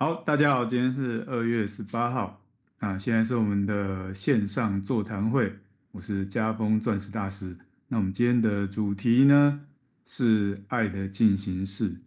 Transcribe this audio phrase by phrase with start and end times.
[0.00, 2.40] 好，大家好，今天是二月十八号
[2.78, 5.52] 啊，现在是我们的线上座谈会，
[5.90, 7.56] 我是家丰钻石大师。
[7.88, 9.60] 那我们今天的主题呢
[10.06, 12.00] 是爱的进行式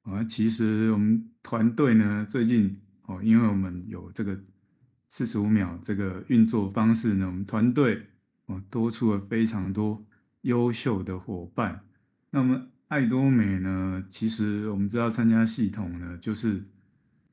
[0.00, 0.24] 啊。
[0.24, 4.40] 其实我们团队呢最近哦，因为我们有这个
[5.10, 8.02] 四十五秒这个运作方式呢，我们团队
[8.46, 10.02] 哦多出了非常多
[10.40, 11.82] 优秀的伙伴。
[12.30, 16.64] 那么爱多美呢，其实我们知道参加系统呢就是。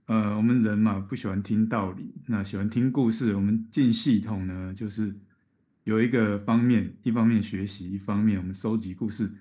[0.05, 3.35] 呃，我们人嘛不喜欢听道理，那喜欢听故事。
[3.35, 5.15] 我们进系统呢，就是
[5.85, 9.31] 有一个方面，一方面学习，一方面我们收集故事。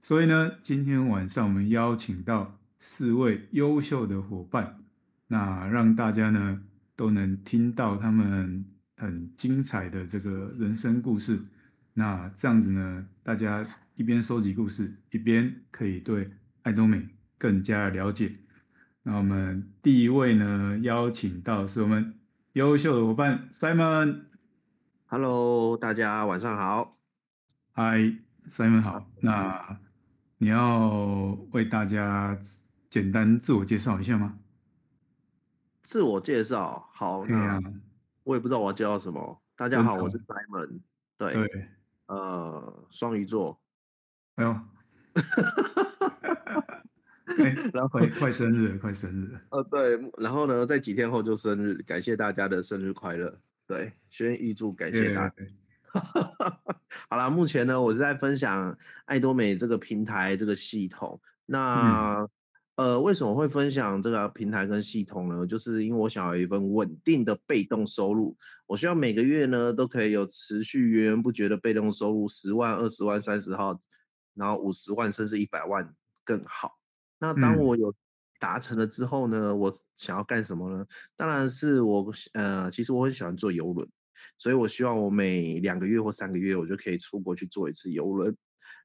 [0.00, 4.78] 所以呢，今天晚上我们邀请到四位优秀的伙伴，
[5.26, 6.62] 那让大家呢
[6.94, 8.64] 都能听到他们
[8.96, 11.42] 很精彩的这个人生故事。
[11.92, 16.30] 那这样子呢，大家一边收集故事，一边可以对
[16.62, 18.32] 爱多美更加了解。
[19.06, 22.18] 那我们第一位呢，邀请到是我们
[22.54, 24.22] 优秀的伙伴 Simon。
[25.04, 26.96] Hello，大家晚上好。
[27.74, 29.06] Hi，Simon 好。
[29.20, 29.78] 那
[30.38, 32.38] 你要为大家
[32.88, 34.38] 简单自我介绍一下吗？
[35.82, 37.26] 自我介绍，好。
[37.26, 37.60] 那、啊、
[38.22, 39.42] 我也不知道我要介绍什么。
[39.54, 40.80] 大家好，我是 Simon。
[41.18, 41.34] 对。
[41.34, 41.68] 对。
[42.06, 43.60] 呃，双鱼座。
[44.36, 44.60] 哎呦。
[47.38, 49.40] 欸、然后快快生日，快生日了。
[49.50, 53.36] 呃，对，然后呢，在几天后就生日，感谢大家的生日快乐。
[53.66, 55.34] 对，先预祝，感谢大家。
[57.08, 61.20] 好了，目前呢，我是在分享爱多美这个平台这个系统。
[61.46, 62.20] 那、
[62.76, 65.46] 嗯、呃，为什么会分享这个平台跟系统呢？
[65.46, 73.78] 就是因为我想要有一份稳定的被动收入，我需要每个月呢都可以有持续源源不绝的被动收入，十万、二十万、三十号，
[74.34, 75.94] 然后五十万甚至一百万
[76.24, 76.76] 更好。
[77.18, 77.94] 那当我有
[78.38, 80.84] 达成了之后呢，嗯、我想要干什么呢？
[81.16, 83.88] 当然是我呃，其实我很喜欢坐游轮，
[84.36, 88.36] 所以我希望我每两个月或三个月我就可以出国去坐一次游轮。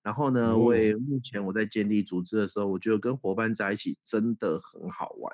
[0.01, 5.33] 然后呢，我也目前我在建立组织的时候，我觉得跟伙伴在一起真的很好玩，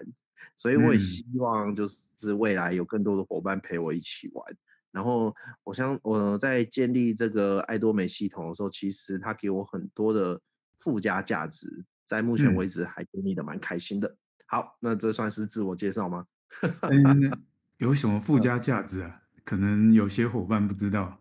[0.56, 4.44] 所以我也希望就是未来有更多的伙伴陪我一起玩。
[4.52, 4.58] 嗯、
[4.94, 10.42] 然后我想我在建立这个爱多美系统的时候，其实它给我很多的
[10.78, 11.86] 附加价值。
[12.06, 14.08] 在目前为止还经历的蛮开心的。
[14.08, 16.26] 嗯、好，那这算是自我介绍吗？
[16.82, 17.44] 嗯、
[17.78, 19.24] 有什么附加价值啊？
[19.44, 21.20] 可能有些伙伴不知道。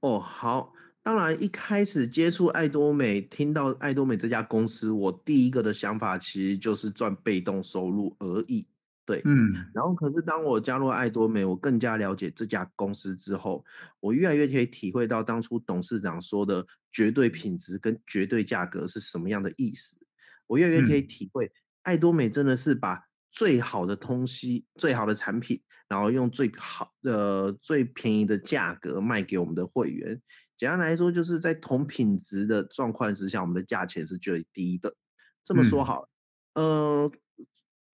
[0.00, 8.66] 哦，好，当然一开始接触爱多美，听到爱多美这家公司，我第一个的想法其实就是赚被动收入而已。
[9.06, 13.62] 对，嗯，然后可是当我加入爱多美，我更加了解这家公司之后，
[14.00, 19.98] 我越来越可以体会到当初董事长说的绝对品质跟绝对价格是什么样的意思。
[20.46, 30.18] 我越来越可以体会，爱多美真的是把最好的东西、最好的产品，然后用最好的、最便宜的价格卖给我们的会员。
[30.56, 34.96] 简单来说，就是在同品质的状况之下，我们的价钱是最低的。
[35.42, 36.08] 这么说好了，
[36.54, 36.64] 嗯。
[36.64, 37.12] 呃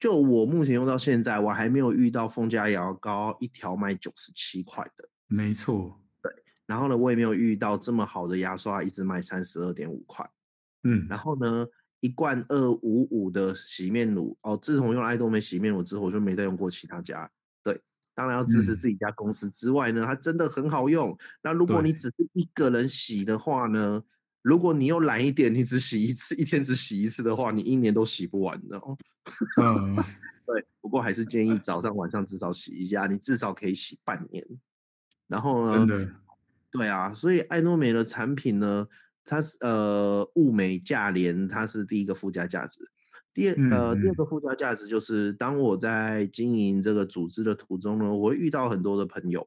[0.00, 5.06] 就我目前用到现在，我还没有遇到凤家牙膏一条卖九十七块的。
[5.26, 6.32] 没错，对。
[6.64, 10.28] 然后呢，我也没有遇到这么好的牙刷，一直卖三十二点五块。
[10.84, 11.06] 嗯。
[11.06, 11.66] 然后呢，
[12.00, 17.30] 一罐二五五的洗面乳，哦，自从用爱多美洗面乳之后，我就没再用过其他家。
[17.62, 17.78] 对，
[18.14, 21.14] 当然要支持自己家公司之外呢，嗯、它真的很好用。
[21.42, 24.02] 那如果你只是一个人洗的话呢？
[24.42, 28.96] 如果你又懒一点，你只洗一次，一天只洗一次的话，你一年都洗不完的哦。
[29.60, 29.96] 嗯，
[30.46, 30.64] 对。
[30.80, 34.44] 不过还是建议早上晚上至少洗一下，你至少可以洗半年。
[35.28, 35.76] 然后呢？
[35.76, 36.12] 真的。
[36.70, 38.86] 对啊，所以爱诺美的产品呢，
[39.24, 42.80] 它是呃物美价廉，它是第一个附加价值。
[43.34, 49.46] 第二呃第二个附加价值就是，当我在经营这个组织的途中呢，我会遇到很多的朋友。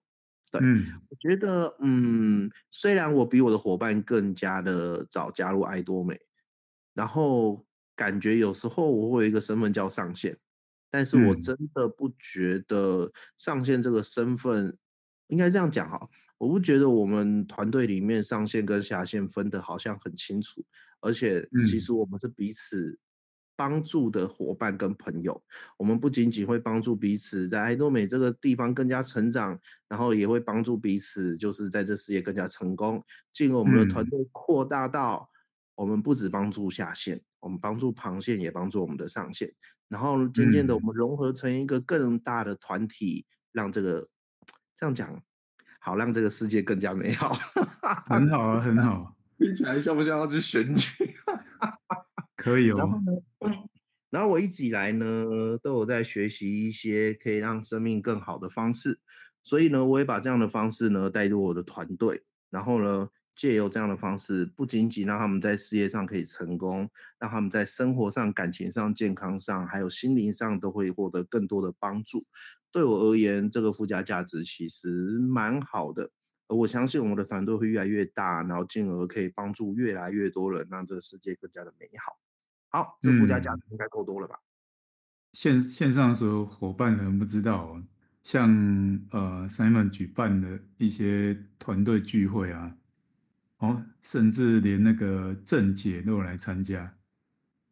[0.59, 6.19] 对，嗯，我觉得，嗯，虽然我比我的伙伴更加的早加入爱多美，
[6.93, 7.65] 然后
[7.95, 10.37] 感觉有时候我会有一个身份叫上线，
[10.91, 14.77] 但是我真的不觉得上线这个身份，嗯，
[15.29, 16.07] 应该这样讲哈，
[16.38, 20.63] 我不觉得我们团队里面上线跟下线分的好像很清楚，
[21.01, 22.99] 而且其实我们是彼此。
[23.55, 25.41] 帮助的伙伴跟朋友，
[25.77, 33.03] 我们不仅仅会帮助彼此在爱多美这个地方更加成长，然后也会帮助彼此，就是在这事业更加成功。
[33.31, 35.29] 进而我们的团队扩大到，
[35.75, 39.53] 我们不止帮助下线，我们帮助旁线，也帮助我们的上线。
[39.88, 44.07] 然后渐渐的，我们融合成一个更大的团体，让这个
[44.75, 45.21] 这样讲
[45.79, 47.35] 好，让这个世界更加美好。
[48.07, 49.15] 很好啊，很好。
[49.38, 51.13] 听起来像不像要去选举？
[52.44, 52.78] 可以哦。
[52.78, 53.13] 然后呢，
[54.10, 55.06] 然后我一直以来呢，
[55.63, 59.00] 都有在学习一些可以让生命更好的方式，
[59.42, 72.19] 所以呢，我也把这样的方式呢带入我的团队，然后呢，借由这样的方式，不仅仅让他们在事业上可以成功，让他们在生活上、感情上、健康上，还有心灵上都会获得更多的帮助。
[72.72, 76.12] 对我而言，这个附加价值其实蛮好的。
[76.48, 82.22] 而我相信我们的团队会越来越大，然后进而可以帮助越来越多人，让这个世界更加的美好。
[82.73, 84.35] 好，这附加价值应该够多了吧？
[85.33, 87.79] 线线上的所有伙伴可能不知道，
[88.23, 88.49] 像
[89.11, 92.75] 呃 Simon 举办的一些团队聚会啊，
[93.59, 96.97] 哦，甚至连那个郑姐都有来参加。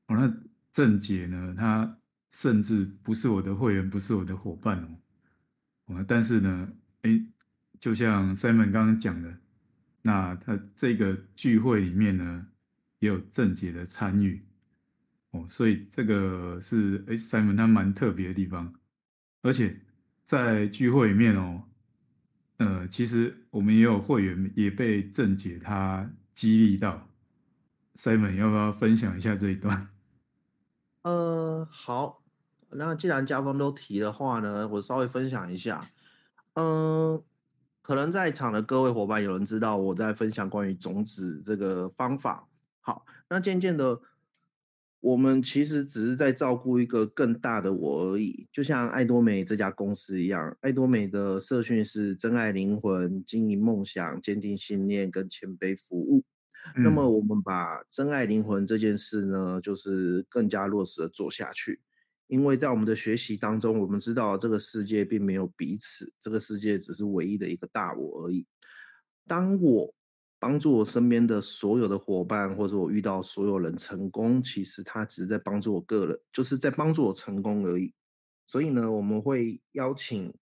[0.06, 0.32] 哦，那
[0.72, 1.98] 郑姐呢，她
[2.30, 4.88] 甚至不是我的会员，不是我的伙伴哦。
[5.86, 6.72] 哦，但是呢，
[7.02, 7.26] 诶，
[7.80, 9.36] 就像 Simon 刚刚讲的，
[10.04, 12.46] 那他这个聚会里面呢，
[13.00, 14.46] 也有郑姐的参与。
[15.32, 18.74] 哦，所以这个是哎，Simon 他蛮特别的地方，
[19.42, 19.80] 而且
[20.26, 21.64] 在聚会里面哦，
[22.58, 27.08] 呃，其实我们也有会员也被郑姐她激励到
[27.96, 29.88] ，Simon 要不要分享一下这一段？
[31.04, 32.22] 呃，好，
[32.72, 35.92] 那既然家峰都提的话呢，我稍微分享一下。
[36.56, 37.24] 嗯、
[37.82, 42.50] 可能在场的各位伙伴有人知道我在分享关于种子这个方法。
[42.82, 44.02] 好，那渐渐的。
[45.02, 50.56] 我们其实只是在照顾一个更大的我而已，就像爱多美这家公司一样。
[50.62, 56.24] 爱多美的社训是真爱灵魂、经营梦想、坚定信念跟谦卑服务。
[56.76, 56.84] 嗯。
[56.84, 61.82] 那么我们把真爱灵魂这件事呢，就是更加落实的做下去。
[62.28, 68.46] 因为在我们的学习当中，我们知道这个世界并没有彼此，这个世界只是唯一的一个大我而已。
[69.26, 69.94] 当我。
[70.42, 77.94] 帮助我身边的所有的伙伴，或者我遇到所有人成功，其实他只是在帮助我个人，就是在帮助我成功而已。
[78.48, 80.34] 所以呢，我们会邀请，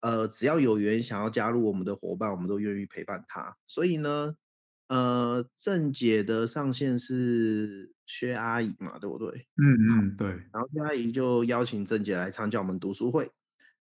[0.00, 3.54] 呃，只要有缘想要加入我们的伙伴，我们都愿意陪伴他。
[3.66, 4.34] 所以呢，
[4.88, 9.46] 呃，郑姐的上线是薛阿姨嘛，对不对？
[9.58, 10.28] 嗯嗯，对。
[10.50, 13.30] 然后薛阿姨就邀请郑姐来参加我们读书会，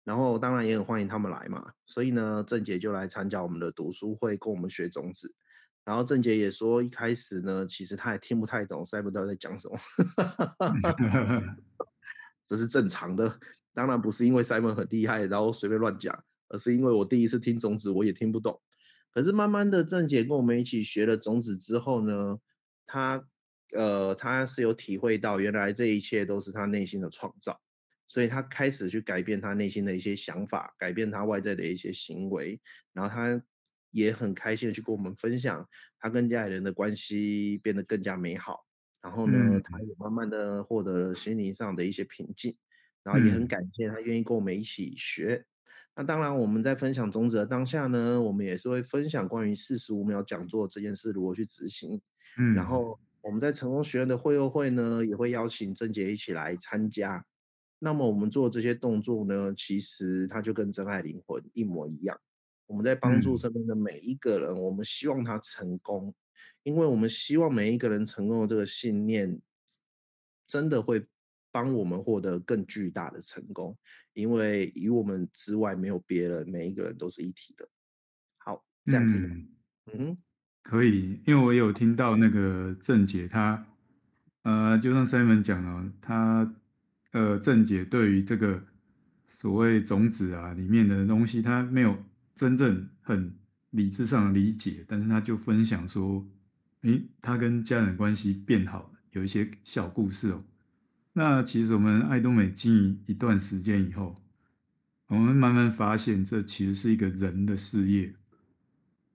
[0.05, 1.73] 然后当然也很欢迎他们来嘛。
[1.85, 5.35] 所以呢，郑姐就来参加我们的读书会，跟我们学种子。
[5.87, 9.79] 然后郑姐也说，一开始呢，其实她也听不太懂 Simon 在讲什么，
[12.45, 13.39] 这是正常的。
[13.73, 18.61] 当然不是因为 Simon 很厉害，然后随便乱讲，而是因为我第一次听种子，我也听不懂。
[19.13, 22.37] 可是慢慢的，郑姐跟我们一起学了种子之后呢，
[22.85, 23.25] 她
[23.71, 27.57] 呃，她是有体会到，原来这一切都是她内心的创造，
[28.05, 32.59] 所以她开始去改变她内心的一些想法，改变她外在的一些行为，
[32.91, 33.41] 然后她。
[33.91, 35.67] 也很开心的去跟我们分享，
[35.99, 38.65] 他跟家里人的关系变得更加美好。
[39.01, 42.55] 然后呢，嗯、他也慢慢的获得了心灵上的一些平静。
[43.03, 45.35] 然后也很感谢他愿意跟我们一起学。
[45.35, 45.45] 嗯、
[45.95, 52.01] 那当然，我们在分享宗旨的当下呢，我们也是会分享关于四十五秒讲座这件事如何去执行。
[52.37, 57.25] 嗯、然后我们在成功学院的会友会呢，也会邀请郑杰一起来参加。
[57.79, 62.19] 那么我们做这些动作呢，其实它就跟真爱灵魂一模一样。
[62.67, 66.13] 我们在帮助身边的每一个人，嗯、我们希望他成功，
[66.63, 69.39] 因为我们希望每一个人成功的这个信念，
[70.45, 71.07] 真的会
[71.49, 73.75] 帮我们获得更巨大的成功。
[74.11, 77.67] 因为与我们之外没有别人，每一个人都是一体的。
[78.37, 79.35] 好，这样可以吗？
[79.93, 80.17] 嗯哼，
[80.61, 83.65] 可以，因为我有听到那个郑姐她，
[84.43, 86.53] 呃，就像 Simon 讲了，她
[87.13, 88.61] 呃，郑姐对于这个
[89.25, 91.97] 所谓种子啊里面的东西，她没有。
[92.37, 93.35] 真正很
[93.71, 96.25] 理智上的理解，但是他就分享说，
[96.83, 100.45] 诶，他跟家人关系变好了，有一些小故事哦。
[101.13, 104.13] 那其实我们爱多美经营一段时间以后，
[105.07, 108.13] 我们慢慢发现，这其实是一个人的事业。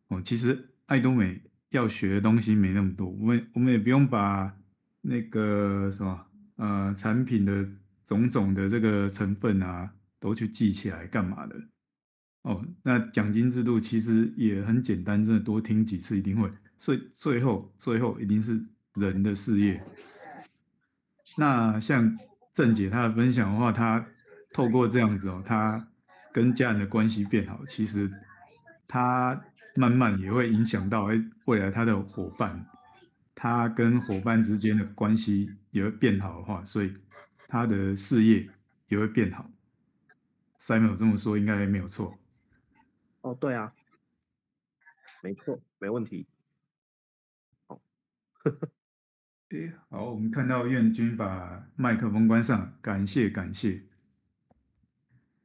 [0.08, 4.52] 哦，其实爱多美要学的东西没那么多，我们我们也不用把
[5.00, 6.26] 那个什么
[6.56, 7.66] 呃产品的
[8.04, 11.56] 种种的这个成分啊，都去记起来干嘛的。
[12.42, 16.50] 哦，那奖金制度其实也很简单，真的多听几次一定会。
[16.76, 18.60] 所以最后最后一定是
[18.94, 19.80] 人的事业。
[21.38, 22.18] 那像
[22.52, 24.04] 郑姐她的分享的话，她
[24.52, 25.88] 透过这样子哦，她
[26.32, 28.10] 跟家人的关系变好，其实
[28.88, 29.40] 她
[29.76, 32.66] 慢慢也会影响到哎未来她的伙伴，
[33.36, 36.92] 她跟伙伴之间的关系也会变好的话，所以
[37.46, 38.48] 她的事业
[38.88, 39.48] 也会变好。
[40.60, 42.18] Simon 这么说应该没有错。
[43.22, 43.72] 哦，对啊，
[45.22, 46.26] 没错，没问题。
[47.66, 47.80] 好，
[49.50, 53.82] 哎，好，我们看到彦君把麦克风关上，感谢感谢。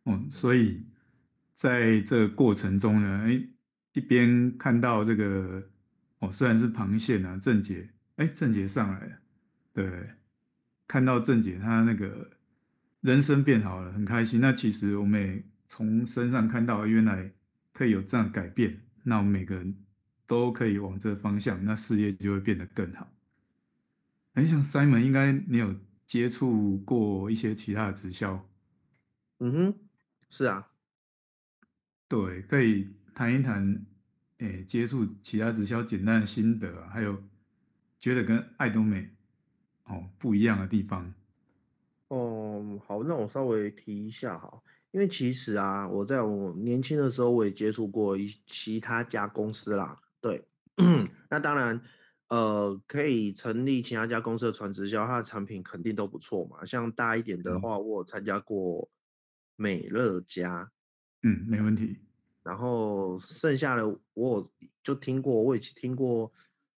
[0.05, 0.85] 嗯，所以
[1.53, 3.47] 在这过程中呢，哎，
[3.93, 5.69] 一边看到这个，
[6.19, 9.17] 哦，虽然是螃蟹啊，郑杰，哎，郑杰上来了，
[9.73, 10.09] 对，
[10.87, 12.31] 看到郑杰他那个
[13.01, 14.41] 人生变好了，很开心。
[14.41, 17.31] 那其实我们也从身上看到，原来
[17.77, 19.75] 可以有这样改变，那我们每个人
[20.25, 23.07] 都可以往这个方向，那事业就会变得更好。
[24.33, 25.75] 很，像 Simon，应该你有
[26.07, 28.43] 接触过一些其他的直销？
[29.37, 29.79] 嗯哼。
[30.27, 30.71] 是啊，
[32.07, 33.85] 对，可以谈一谈，
[34.39, 37.23] 诶，接触其他直销简单的心得啊，还有
[37.99, 39.09] 觉得跟爱多美
[39.83, 41.13] 哦不一样的地方。
[42.07, 44.61] 哦，好，那我稍微提一下哈，
[44.97, 50.01] 因为其实啊，我在我年轻的时候，我也接触过一其他家公司啦。
[50.19, 50.43] 对，
[51.29, 51.79] 那当然，
[52.29, 56.65] 呃，可以成立其他家公司的传直销，它的产品肯定都不错嘛。
[56.65, 58.89] 像大一点的话，嗯、我有参加过。
[59.59, 60.71] 美乐家，
[61.23, 61.97] 嗯，没问题。
[62.43, 64.51] 然后剩下的我
[64.83, 66.31] 就听过，我也听过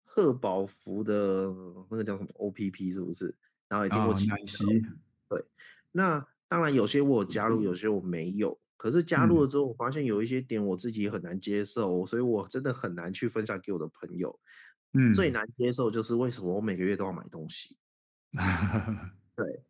[0.05, 1.53] 贺宝福的
[1.91, 3.35] 那个叫什么 OPP 是不是？
[3.67, 4.43] 然后也听过其他的。
[4.43, 4.97] 哦、
[5.31, 5.45] 对，
[5.91, 8.59] 那当然有些我有加入，有些我没有。
[8.76, 14.38] 可是加入了之后，我发现有一些点我自己很难接受，嗯、所以我真的很难去分享给我的朋友。
[14.93, 17.76] 嗯，最难接受就是为什么我每个月都要买东西。
[19.37, 19.62] 对。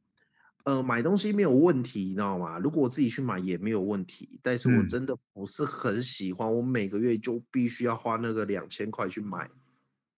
[0.64, 2.58] 呃，买东西没有问题，你知道吗？
[2.58, 9.50] 如果我自己去买也没有问题，但是我真的不是很喜欢，我每个月就必须要花那个两千块去买。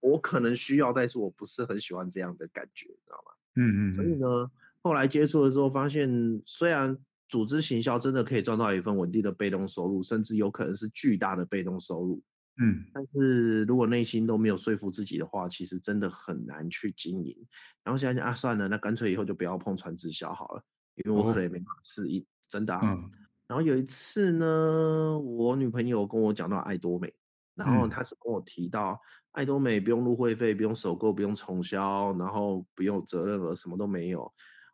[0.01, 3.33] 我可能需要，但是我不是很喜欢这样的感觉，你知道吗？
[3.55, 3.95] 嗯嗯。
[3.95, 4.51] 所以呢，
[4.83, 6.09] 后来接触的时候发现，
[6.45, 6.97] 虽然
[7.29, 12.23] 组织行销真的可以赚到一份稳定的被动收入，甚至有可能是巨大的被动收入。
[12.63, 17.35] 嗯，但是如果内心都没有说服自己的话，其实真的很难去经营。
[17.83, 20.63] 然后想想啊，算了，那干脆以后就不要碰传直销好了，
[20.97, 22.81] 因为我可能也没办法适应，真的啊。
[22.83, 23.11] 嗯。
[23.47, 27.13] 然后有一次呢，我女朋友跟我讲到爱多美，
[27.55, 29.01] 然后她是跟我提到
[29.33, 34.31] 爱多美不用入会费，不用首购，不用重销，然后不用责任额，什么都没有。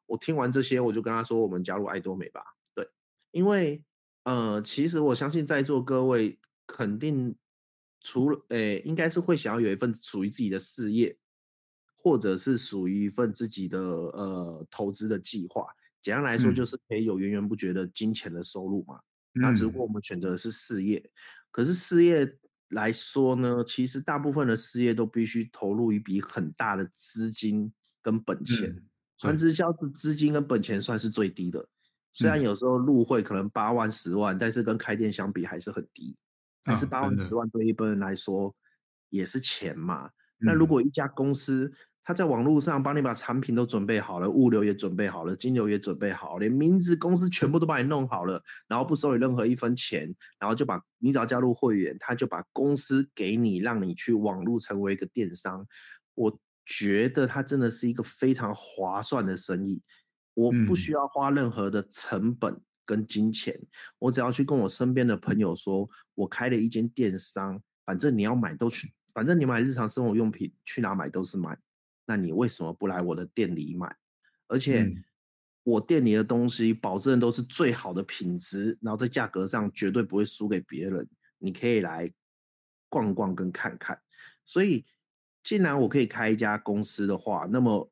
[0.06, 2.40] 我听完这些，我就跟他说，我们加入爱多美吧。
[2.74, 2.88] 对，
[3.30, 3.84] 因为
[4.24, 7.36] 呃，其实我相信在座各位肯定。
[8.02, 11.18] 除了诶、欸，应该是会想要有一份属于自己的事业，
[11.96, 15.66] 或者是属于一份自己的呃投资的计划。
[16.00, 19.00] 简单来说，就是可以有源源不绝的金钱的收入嘛。
[19.34, 21.10] 嗯、那只不过我们选择的是事业，
[21.50, 28.84] 可是事业来说呢，其实大部分的事业都必须投入一笔很大的资金跟本钱。
[29.18, 31.68] 传、嗯、直销的资金跟本钱算是最低的，嗯、
[32.12, 36.16] 虽然有时候入会可能八万十万，但是跟开店相比还是很低。
[36.64, 38.52] 但是八万十万对一般人来说
[39.10, 40.10] 也是钱嘛。
[40.38, 55.66] 那如果一家公司，他在网络上帮你把产品都准备好了，物流也准备好了，金流也准备好了，连名字、公司全部都帮你弄好了，然后不收你任何一分钱，然后就把你只要加入会员，他就把公司给你，让你去网络成为一个电商。
[56.14, 59.80] 我觉得它真的是一个非常划算的生意，
[60.34, 62.60] 我不需要花任何的成本。
[62.88, 63.60] 跟金钱，
[63.98, 71.58] 我只要去跟我身边的朋友说，我开了一间电商，反正你要买都去，反正你买日常生活用品去哪买都是买，
[72.06, 73.92] 那你为什么不来我的店里买？
[74.46, 74.88] 而且
[75.64, 81.08] 我店里的东西保证都是最好的品质，然后在价格上绝对不会输给别人，
[81.38, 82.08] 你可以来
[82.88, 84.00] 逛逛跟看看。
[84.44, 84.86] 所以，
[85.46, 87.90] 既然我可以开一家公司的话，那么。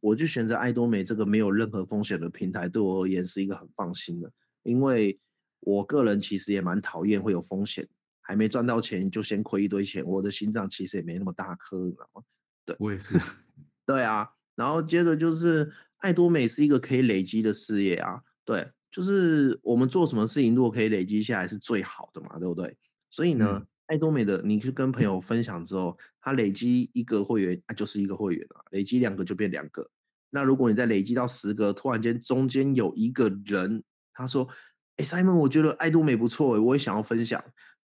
[0.00, 4.30] 我就选择艾多美这个没有任何风险的平台，对我而言是一个很放心的，
[4.62, 5.18] 因为
[5.60, 7.88] 我个人其实也蛮讨厌会有风险，
[8.20, 12.22] 还没赚到钱就先亏一堆钱，我的心脏其实也没那么大颗，你知道吗？
[12.66, 13.18] 对，我也是。
[13.86, 22.76] 对啊，然后接着就是艾多美是一个可以累积的事业啊，对，就是我们做什么事情如果可以累积下来是最好的嘛，对不对？
[23.08, 23.52] 所以呢。
[23.52, 29.88] 嗯艾多美的，你去跟朋友分享之后，他累积一个会员，那就是一个会员啊；累积两个就变两个。
[30.30, 34.48] 那如果你再累积到十个，突然间中间有一个人他说
[34.96, 37.42] ：“哎，Simon，我觉得爱多美不错，我也想要分享。”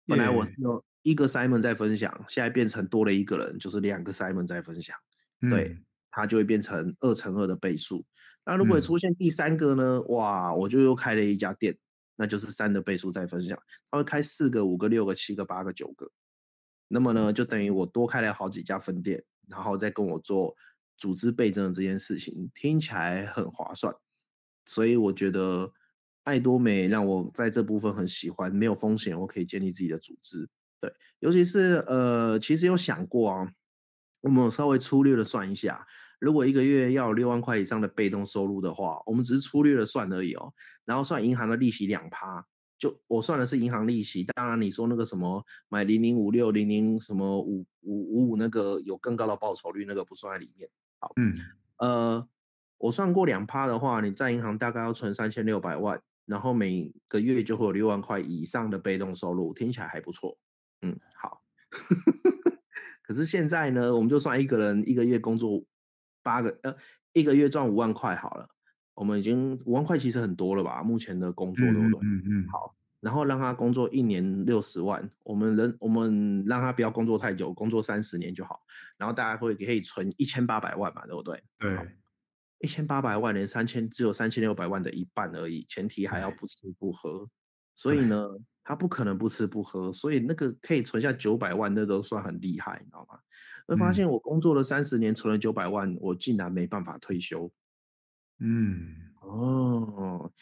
[0.07, 4.97] 本来我是有一个 Simon 在分享，现在变成多了一个人，就是两个 Simon 在分享。
[5.51, 5.79] 对，
[6.11, 8.05] 他就会变成二乘二的倍数。
[8.45, 10.01] 那如果出现第三个呢？
[10.09, 11.77] 哇，我就又开了一家店。
[12.21, 13.57] 那就是三的倍数再分享，
[13.89, 16.11] 他会开四个、五个、六个、七个、八个、九个，
[16.89, 20.57] 那么呢，就等于我多开了好几家分店，然后再跟我做
[20.97, 23.95] 组织倍增的这件事情，听起来很划算。
[24.67, 25.73] 所以我觉得
[26.25, 30.49] 爱多美让我在这部分很喜欢，没有风险，我可以建立自己的组织。
[30.81, 33.53] 对，尤其是呃，其实有想过啊，
[34.23, 35.87] 我们稍微粗略的算一下，
[36.19, 40.53] 如果一个月要有六万块以上的被动收入的话，我们只是粗略的算而已哦，
[40.85, 42.45] 然后算银行的利息两趴，
[42.77, 44.25] 就我算的是银行利息。
[44.25, 50.69] 当然你说那个什么买零零五六零零什么五五五五那个有更高的报酬率，那个不算在里面。
[50.99, 51.35] 好，嗯，
[51.79, 52.29] 呃，
[52.79, 60.37] 我算过两趴的话，你在银行大概要存三千六百万，然后每个月就会有六万块以上的被动收入，听起来还不错。
[60.83, 61.43] 嗯，好。
[63.03, 65.63] 可是现在呢，我们就算一个人一个月工作
[66.29, 66.77] 八个呃，
[67.15, 68.47] 一个月赚五万块好了。
[68.95, 70.83] 我们已经五万块其实很多了吧？
[70.83, 72.01] 目前的工作对不对？
[72.03, 72.49] 嗯嗯。
[72.49, 78.61] 好，然后让他工作一年六十万，我们人我们让他不要工作太久，工作三十年就好。
[78.99, 81.43] 然后大家会可以存一千八百万嘛，对不对？
[81.59, 81.79] 对。
[82.61, 87.27] 一千八百万连三千只有三千六百万的一半而已，前提还要不吃不喝，
[87.75, 88.29] 所以呢。
[88.69, 93.19] 他不可能不吃不喝，所以那个可以存下九百万，那都算很厉害，你知道吗？
[93.69, 97.49] 会发现我工作了三十年，存了九百万，我竟然没办法退休。
[98.41, 100.33] 嗯，哦，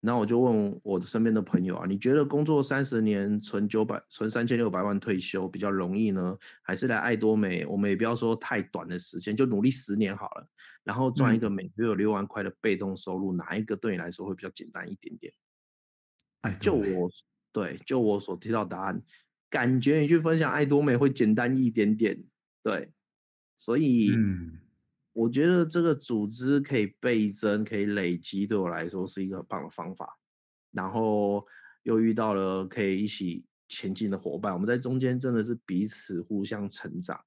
[0.00, 7.64] 那我就问我的身边的朋友啊，你觉得工作三十年存九百、存三千六百万退休比较容易呢，还是来爱多美？
[7.64, 10.46] 我们也不要说太短的时间，就努力十年好了，
[10.84, 15.32] 然后赚一个每个月有六万块的被动收入，嗯，哪一个对你来说会比较简单一点点？
[16.42, 17.10] 哎，就我。
[17.54, 19.00] 对，就我所提到答案，
[19.48, 22.20] 感觉你去分享爱多美会简单一点点。
[22.64, 22.90] 对，
[23.54, 24.58] 所以，嗯，
[25.12, 30.18] 我觉得这个组织可以倍增，可以累积，对我来说是一个很棒的方法。
[30.72, 31.46] 然后
[31.82, 37.20] 又遇到了可以一起前进的伙伴，我们在中间真的是彼此互相成长。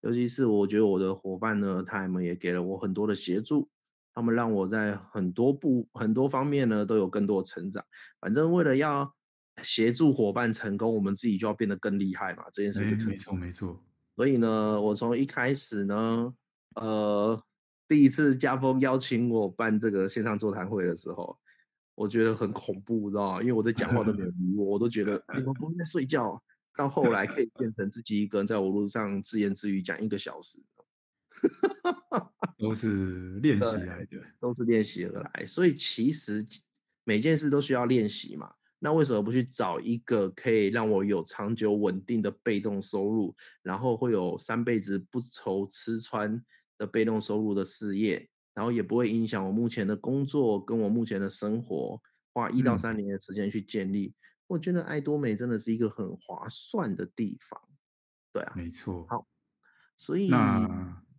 [0.00, 3.70] 尤其是我觉得我的伙伴呢，他们也给了我很多的协助，
[4.12, 7.84] 他们让我在很多部很多方面呢都有更多的成长。
[8.18, 9.14] 反正为了要
[9.62, 12.44] 协助伙伴成功，我们自己就要变得更厉害嘛。
[12.52, 13.82] 这件事是没错没错。
[14.20, 16.34] 所以呢，我从一开始呢，
[16.74, 17.42] 呃，
[17.88, 21.34] 第一次家峰邀请我办这个线上座谈会的时候，
[21.94, 23.40] 我觉得很恐怖，知道吗？
[23.40, 26.38] 因为我在讲话都没有 理我，我都觉得你们不应该睡觉。
[26.76, 30.62] 到后来可以变成自己一个人在网络上自言自语讲一个小时，
[32.60, 35.46] 都是练习来的，都是练习而来。
[35.46, 36.46] 所以其实
[37.04, 38.52] 每件事都需要练习嘛。
[38.82, 46.42] 那为什么不去找一个可以让我有长久稳定的被动收入，然后会有三辈子不愁吃穿
[46.78, 52.00] 的被动收入的事业，然后也不会影响我目前的工作跟我目前的生活，
[52.32, 54.14] 花一到三年的时间去建立，嗯，
[54.46, 57.60] 我觉得爱多美真的是一个很划算的地方。
[58.32, 59.06] 对啊，没错。
[59.10, 59.28] 好，
[59.98, 60.30] 所以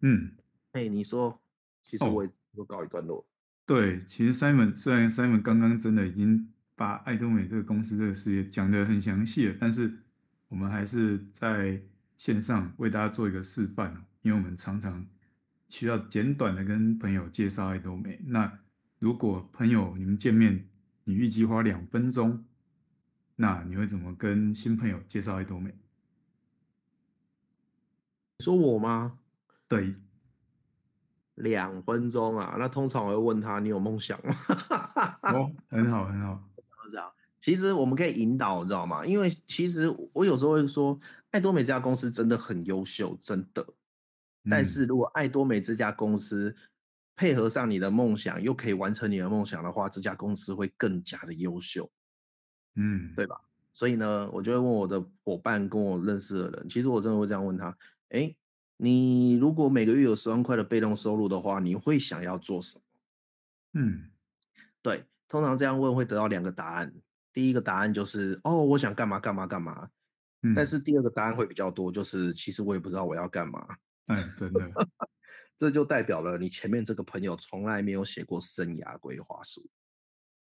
[0.01, 0.35] 嗯，
[0.71, 1.39] 哎，你说，
[1.83, 3.23] 其实我也都告一段落。
[3.67, 6.51] 对，其实 Simon 虽然 Simon 刚刚真的已经。
[6.81, 9.99] 把爱多美这个公司这个事业讲得很详细，但是
[10.47, 11.79] 我们还是在
[12.17, 15.05] 线上为大家做一个示范，因为我们常常
[15.69, 18.19] 需要简短的跟朋友介绍爱多美。
[18.25, 18.51] 那
[18.97, 20.67] 如果朋友你们见面，
[21.03, 22.43] 你预计花两分钟，
[23.35, 25.69] 那你会怎么跟新朋友介绍爱多美？
[28.39, 29.19] 你说我吗？
[29.67, 29.93] 对，
[31.35, 34.33] 两分钟啊，那通常我会问他，你有梦想吗？
[35.31, 36.47] 哦，很好，很好。
[37.41, 39.03] 其实我们可以引导，你知道吗？
[39.05, 40.97] 因为其实我有时候会说，
[41.31, 43.65] 爱多美这家公司真的很优秀，真的。
[44.49, 46.55] 但是如果爱多美这家公司
[47.15, 51.91] 配合上你的梦想，又可以完成你的梦想的话，这家公司会更加的优秀，
[52.75, 53.41] 嗯，对吧？
[53.73, 57.75] 所以呢，我就会问我的伙伴，跟我认识的人，其实我真的会这样问他：
[58.09, 58.35] 哎，
[58.77, 62.83] 你如果每个月有十万块的被动收入的话，你会想要做什么？
[63.73, 64.09] 嗯，
[64.81, 66.93] 对，通常这样问会得到两个答案。
[67.33, 69.89] 第一个答案就是哦，我想干嘛干嘛干嘛，
[70.43, 73.65] 嗯，但是第二个答案会比较多，就是其实我也不知道我要干嘛。
[74.07, 74.71] 哎，真的，
[75.57, 79.65] 这就代表了你前面这个朋友从来没有写过生涯规划书。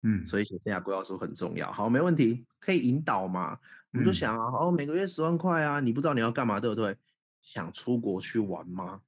[0.03, 1.73] 嗯，所以写生涯规划书很重要。
[1.73, 3.59] 好，没问题，可以引导嘛？
[3.93, 6.97] 我们就想啊，哦，每个月十万块啊，你不知道你要干嘛，对不对？
[7.41, 9.01] 想出国去玩吗？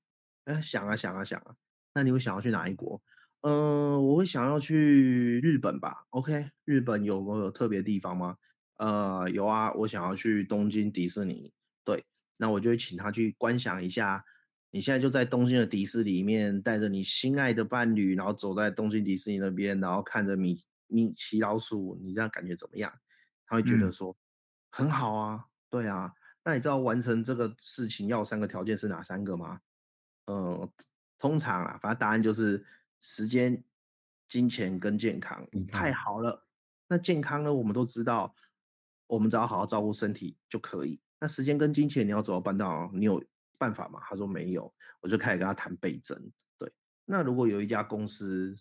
[0.45, 1.55] 哎，想啊想啊想啊，
[1.93, 3.03] 那你会想要去哪一国？
[3.47, 6.05] 嗯、呃，我会想要去日本吧。
[6.11, 8.37] OK，日本有没有特别地方吗？
[8.79, 11.53] 呃，有啊，我想要去东京迪士尼。
[11.85, 12.05] 对，
[12.39, 14.25] 那我就会请他去观想一下。
[14.73, 22.93] 你现在就在东京的迪士尼里面，带着你心爱的伴侣，然后走在东京迪士尼那边，然后看着米米奇老鼠，你这样感觉怎么样？
[23.47, 24.17] 他会觉得说、嗯、
[24.73, 26.13] 很好啊，对啊。
[26.43, 29.61] 那你知道完成这个事情要三个条件是哪三个吗？
[30.27, 30.69] 呃，
[31.17, 32.67] 通常啊，反正答案就是。
[33.09, 33.63] 时间、
[34.27, 36.45] 金钱跟健康，太好了。
[36.89, 37.55] 那健康呢？
[37.55, 38.35] 我们都知道，
[39.07, 41.01] 我们只要好好照顾身体就可以。
[41.21, 42.91] 那时间跟金钱，你要怎么办到？
[42.93, 43.23] 你有
[43.59, 44.01] 办法吗？
[44.03, 46.21] 他说没有，我就开始跟他谈倍增。
[46.59, 46.69] 对，
[47.05, 48.53] 那如果有一家公司，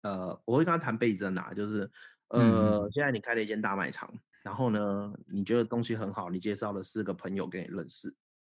[0.00, 1.80] 呃，我会跟他谈倍增啊，就是
[2.28, 4.10] 呃，嗯、现在你开了一间大卖场，
[4.42, 8.14] 然后呢，你觉得东西很好，你介绍了四个朋友给你认识，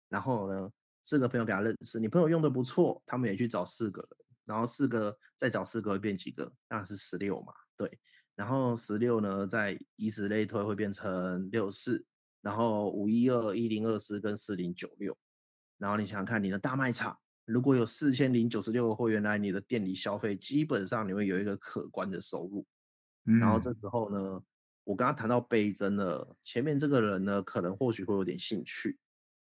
[0.08, 0.70] 然后呢，
[1.02, 4.10] 四个朋友给他认识，你朋友用的不错，他们也去找四个人，
[4.44, 6.52] 然后四个再找四个会变几个？
[6.68, 7.98] 当然是十六嘛，对。
[8.34, 12.04] 然后十六呢，再以此类推，会变成六四，
[12.40, 15.16] 然后五一二一零二四跟四零九六，
[15.76, 22.66] 然后你想想看，你的大卖场如果有四千零九十六个会员来你的店里消费，基本上你会有一个可观的收入。
[23.26, 24.42] 嗯、然后这时候呢，
[24.84, 28.98] 我刚刚谈到倍增了，前面这个人呢，可能或许会有点兴趣，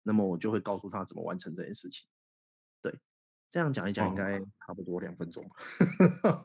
[0.04, 2.08] 那么我就会告诉他怎么完成这件事情。
[3.50, 5.46] 对，这样讲一讲，应该差不多两分钟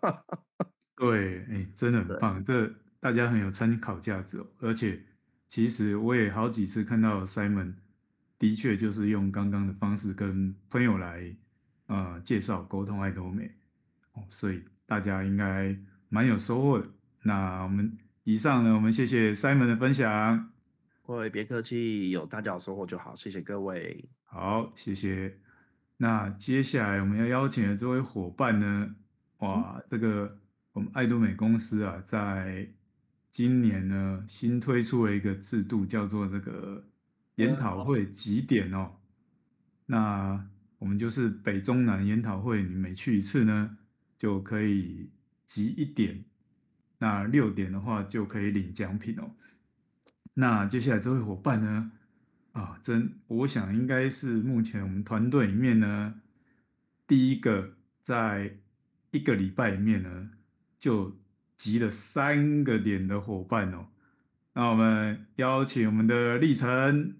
[0.96, 4.46] 对，哎，真的很棒，这大家很有参考价值哦。
[4.60, 5.00] 而且，
[5.48, 7.74] 其实我也好几次看到 Simon，
[8.38, 11.34] 的确就是用刚刚的方式跟朋友来，
[11.86, 13.50] 呃，介绍沟通爱多美，
[14.12, 15.74] 哦，所以大家应该
[16.10, 16.86] 蛮有收获的。
[17.22, 20.52] 那我们以上呢，我们谢谢 Simon 的分享。
[21.06, 24.08] 各位别客气，有大家有收获就好，谢谢各位。
[24.24, 25.36] 好，谢谢。
[26.02, 28.94] 那接下来我们要邀请的这位伙伴呢，
[29.40, 30.38] 哇，这个。
[30.72, 32.68] 我们爱多美公司啊，在
[33.32, 36.86] 今年呢，新推出了一个制度，叫做这个
[37.34, 38.92] 研讨会集点哦。
[39.86, 40.46] 那
[40.78, 43.78] 我们就是北中南研讨会，你每去一次呢，
[44.16, 45.10] 就可以
[45.44, 46.24] 集一点。
[46.98, 49.32] 那六点的话，就可以领奖品哦。
[50.34, 51.90] 那接下来这位伙伴呢，
[52.52, 56.14] 啊，真我想应该是目前我们团队里面呢，
[57.06, 58.58] 第一个在
[59.10, 60.30] 一个礼拜里面呢。
[60.80, 61.14] 就
[61.58, 63.88] 集了三个点的伙伴哦，
[64.54, 67.18] 那我们邀请我们的丽晨，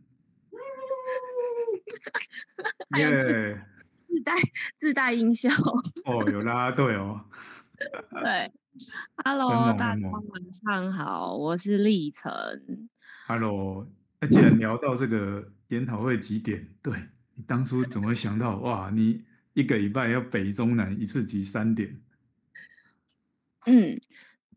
[2.96, 3.62] 耶，
[4.08, 4.32] 自带
[4.78, 5.50] 自带音效
[6.06, 7.20] 哦，有啦队哦，
[7.76, 8.50] 对，
[9.22, 12.32] Hello，大家晚上好，我是丽晨
[13.26, 13.86] ，Hello，
[14.20, 16.92] 那既然聊到这个研讨会几点，对，
[17.34, 21.98] 你当初怎么会想到哇，你一个礼拜要北中南一次集三点？
[23.66, 23.96] 嗯，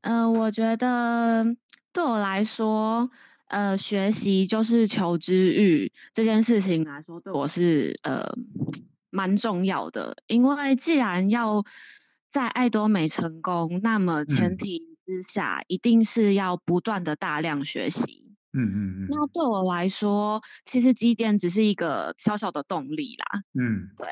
[0.01, 1.55] 呃，我觉得
[1.93, 3.09] 对我来说，
[3.47, 8.25] 呃，学习就是求知欲这件事情来说，对我是呃
[9.09, 10.17] 蛮重要的。
[10.27, 11.63] 因为既然要
[12.29, 18.22] 在爱多美成功，那么前提之下一定是要不断的大量学习。
[18.53, 19.07] 嗯嗯嗯。
[19.09, 23.41] 那对我来说，其实积点只是一个小小的动力啦。
[23.59, 24.07] 嗯，对。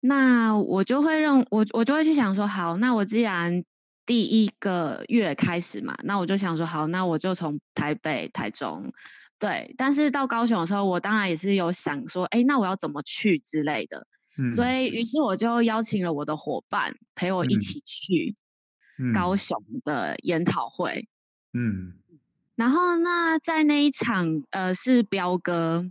[0.00, 3.64] 那我就会让我我就会去想说，好，那我既然
[4.06, 8.92] 第一个月开始嘛，那我就想说好，那我就从台北、台中，
[9.40, 9.74] 对。
[9.76, 14.06] 但是到高雄的时候，我当然也是有想说，哎，那我要怎么去之类的。
[14.38, 18.36] 嗯、所以，于是我就邀请了我的伙伴陪我一起去
[19.12, 21.08] 高雄的研讨会。
[21.54, 21.94] 嗯。
[22.58, 25.86] 然后，那在那一场，呃，是彪哥。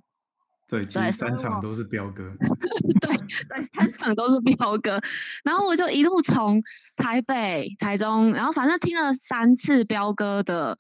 [0.67, 2.36] 对，其实三场都是彪哥。
[2.99, 4.99] 对对，三场都是彪哥。
[5.45, 6.62] 然后我就一路从
[6.97, 10.77] 台北、台中，然后反正听了三次彪哥的，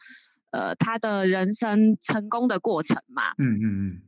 [0.51, 3.31] 呃，他的人生成功的过程嘛。
[3.37, 4.01] 嗯嗯嗯。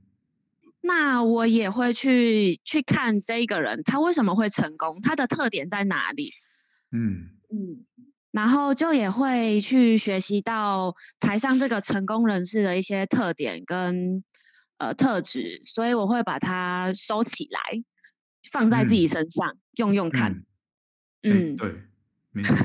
[0.81, 4.99] 那我也会去去看这个人，他为什么会成功？
[5.01, 6.29] 他的特点在哪里？
[6.91, 7.85] 嗯嗯。
[8.31, 14.23] 然后就也会去学习到台上这个成功人士的一些特点跟。
[14.81, 17.59] 呃，特质，所以我会把它收起来，
[18.49, 20.31] 放在自己身上、嗯、用用看。
[21.23, 21.75] 嗯，嗯对，
[22.31, 22.55] 没错，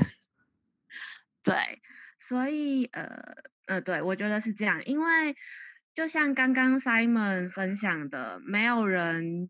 [1.43, 1.81] 对，
[2.29, 5.35] 所以呃呃，对我觉得是这样，因为
[5.93, 9.49] 就像刚刚 Simon 分享的，没有人，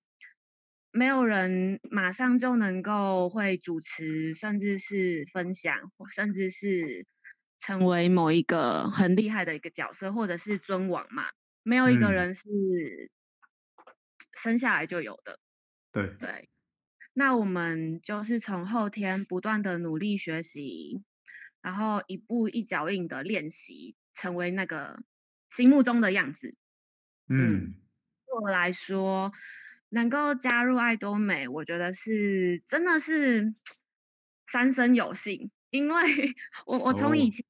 [0.98, 7.06] 没有人马上就能够会主持，甚至是分享，甚至是
[7.60, 11.26] 成为某一个很厉害的一个角色，或者是尊王嘛。
[11.64, 12.42] 没有一个人是
[14.38, 15.40] 生下来就有的，
[15.92, 16.50] 对对。
[17.14, 21.04] 那我们就是从后天不断的努力学习，
[21.62, 25.04] 然后一步一脚印的练习，成为那个
[25.50, 26.56] 心目中的样子。
[27.28, 27.74] 嗯，嗯，
[28.26, 29.32] 对我来说，
[29.90, 33.54] 能够加入爱多美，我觉得是真的是
[34.52, 36.34] 三生有幸，因为
[36.66, 37.50] 我我从以前、哦、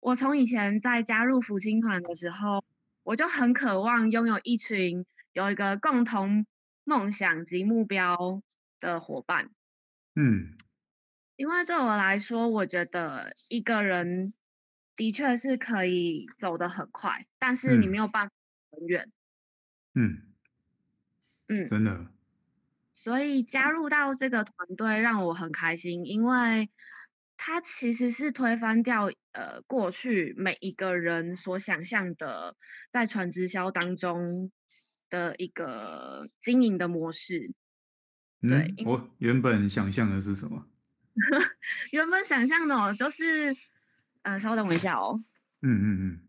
[0.00, 2.64] 我从以前在加入福星团的时候。
[3.06, 6.44] 我就很渴望拥有一群有一个共同
[6.82, 8.42] 梦想及目标
[8.80, 9.48] 的伙伴。
[10.16, 10.58] 嗯，
[11.36, 14.34] 因为对我来说，我觉得一个人
[14.96, 18.32] 的确是可以走得很快，但是你没有办法
[18.72, 19.12] 很远。
[19.94, 20.25] 嗯，
[21.48, 22.06] 嗯，真的。
[22.98, 26.70] 所以加入到这个团队让我很开心，因为
[27.36, 32.56] 它其实是推翻掉呃过去每一个人所想象的
[32.90, 34.50] 在传直销当中
[35.10, 37.54] 的一个经营的模式。
[38.48, 40.66] 对，嗯，我原本想象的是什么？
[41.92, 43.56] 原本想象的哦，就是，
[44.22, 45.18] 呃，稍等我一下哦。
[45.62, 46.25] 嗯嗯嗯。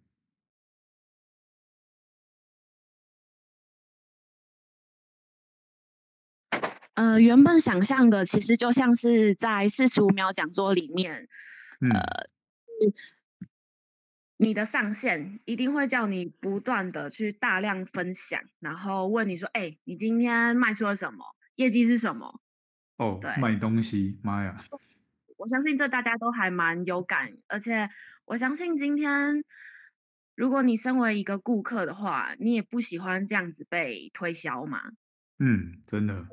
[6.97, 11.29] 呃，原本想象的其实就像是在四十五秒讲座里面，
[11.79, 12.27] 嗯、呃，
[14.37, 21.23] 你的上线一定会叫你不断的去大量分享，然后问你说，哎、欸，你今天卖出了什么？
[21.55, 22.41] 业绩是什么？
[22.97, 24.59] 哦，对，卖东西，妈呀！
[25.37, 27.87] 我相信这大家都还蛮有感，而且
[28.25, 29.43] 我相信今天，
[30.33, 34.81] 如果你身为一个顾客的话，你也不喜欢这样子被推销嘛。
[35.37, 36.25] 嗯，真的。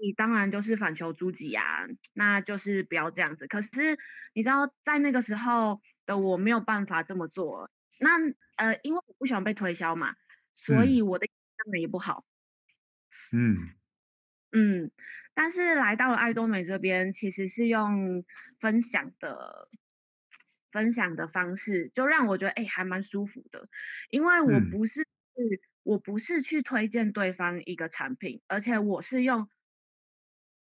[0.00, 3.46] 你当然就是反求诸己啊，那就是不要这样子。
[3.48, 3.98] 可是
[4.34, 7.70] 你知道，在那个时候的我没有办法这么做。
[7.98, 8.10] 那
[8.56, 10.14] 呃，因为我不喜欢被推销嘛，
[10.54, 12.24] 所以我的当然也不好。
[13.32, 13.74] 嗯
[14.52, 14.90] 嗯，
[15.34, 18.24] 但是来到了爱多美这边，其实是用
[18.60, 19.68] 分享的
[20.72, 23.68] 分享的方式，就让我觉得哎，还蛮舒服的。
[24.10, 25.42] 因为我不是，嗯，
[25.82, 29.48] 我不是去推荐对方一个产品，而且我是用。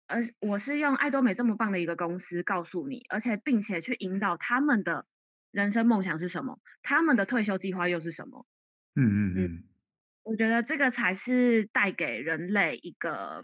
[0.07, 5.07] 而我是用爱多美这么棒的一个公司告诉你，而且并且去引导他们的
[5.51, 8.47] 人生梦想是什么，他们的退休计划又是什么？
[8.95, 9.65] 嗯嗯嗯，
[10.23, 13.43] 我觉得这个才是带给人类一个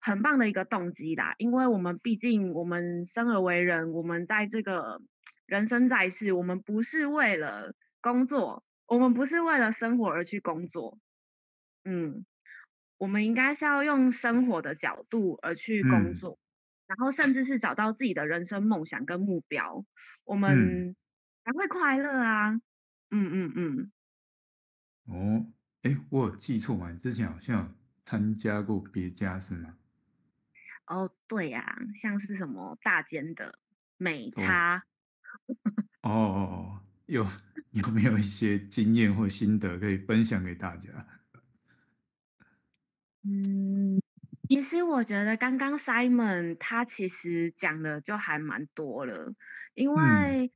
[0.00, 1.34] 很棒的一个动机啦。
[1.38, 5.00] 因为我们毕竟我们生而为人，我们在这个
[5.46, 10.98] 人生在世，我们不是为了工作，我们不是为了生活而去工作。
[11.84, 12.26] 嗯。
[12.98, 16.38] 我们应该是要用生活的角度而去工作，
[16.86, 19.84] 嗯、然后甚至是找到自己的人生梦想跟目标，
[20.24, 20.96] 我们
[21.44, 22.52] 才会快乐啊！
[23.10, 23.92] 嗯嗯嗯。
[25.06, 25.46] 哦，
[25.82, 26.90] 哎，我有记错吗？
[26.90, 29.76] 你之前好像有参加过别家是吗？
[30.86, 33.58] 哦，对呀、啊，像是什么大间的
[33.96, 34.84] 美差。
[36.02, 37.26] 哦哦哦，有
[37.72, 40.90] 有没有一些经验或心得可以分享给大家？
[43.26, 44.02] 嗯，
[44.48, 49.34] 其实我觉得刚刚 Simon 他其实讲的就还蛮多了，
[49.74, 50.52] 因为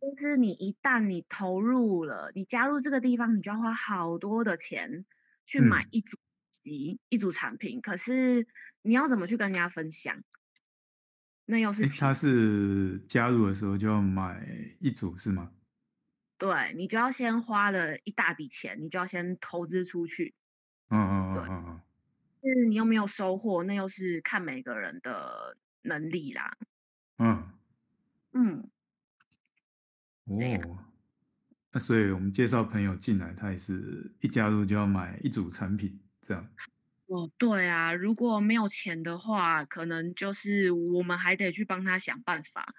[0.00, 5.04] 就是你一旦你投入了，你加入这个地方，你就要花好多的钱
[5.46, 6.18] 去买一组
[6.50, 8.48] 机、一组产品，可是
[8.82, 10.22] 你要怎么去跟人家分享？
[11.44, 14.44] 那又是他是加入的时候就要买
[14.80, 15.52] 一组是吗？
[16.36, 20.34] 对，你就要先花了一大笔钱，你就要先投资出去。
[20.90, 21.80] 嗯嗯嗯嗯嗯。
[22.54, 23.62] 是你有没有收获？
[23.64, 26.56] 那又是看每个人的能力啦。
[27.18, 27.48] 嗯
[28.32, 28.70] 嗯，
[30.26, 30.78] 哦，
[31.72, 36.48] 那所以我们介绍朋友进来，他也是一加入就要买一组产品，这样。
[37.06, 42.74] 哦，对啊，如果没有钱的话，可能就是我们还得去帮他想办法。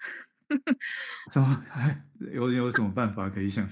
[1.30, 3.68] 怎么还 有有什么办法可以想？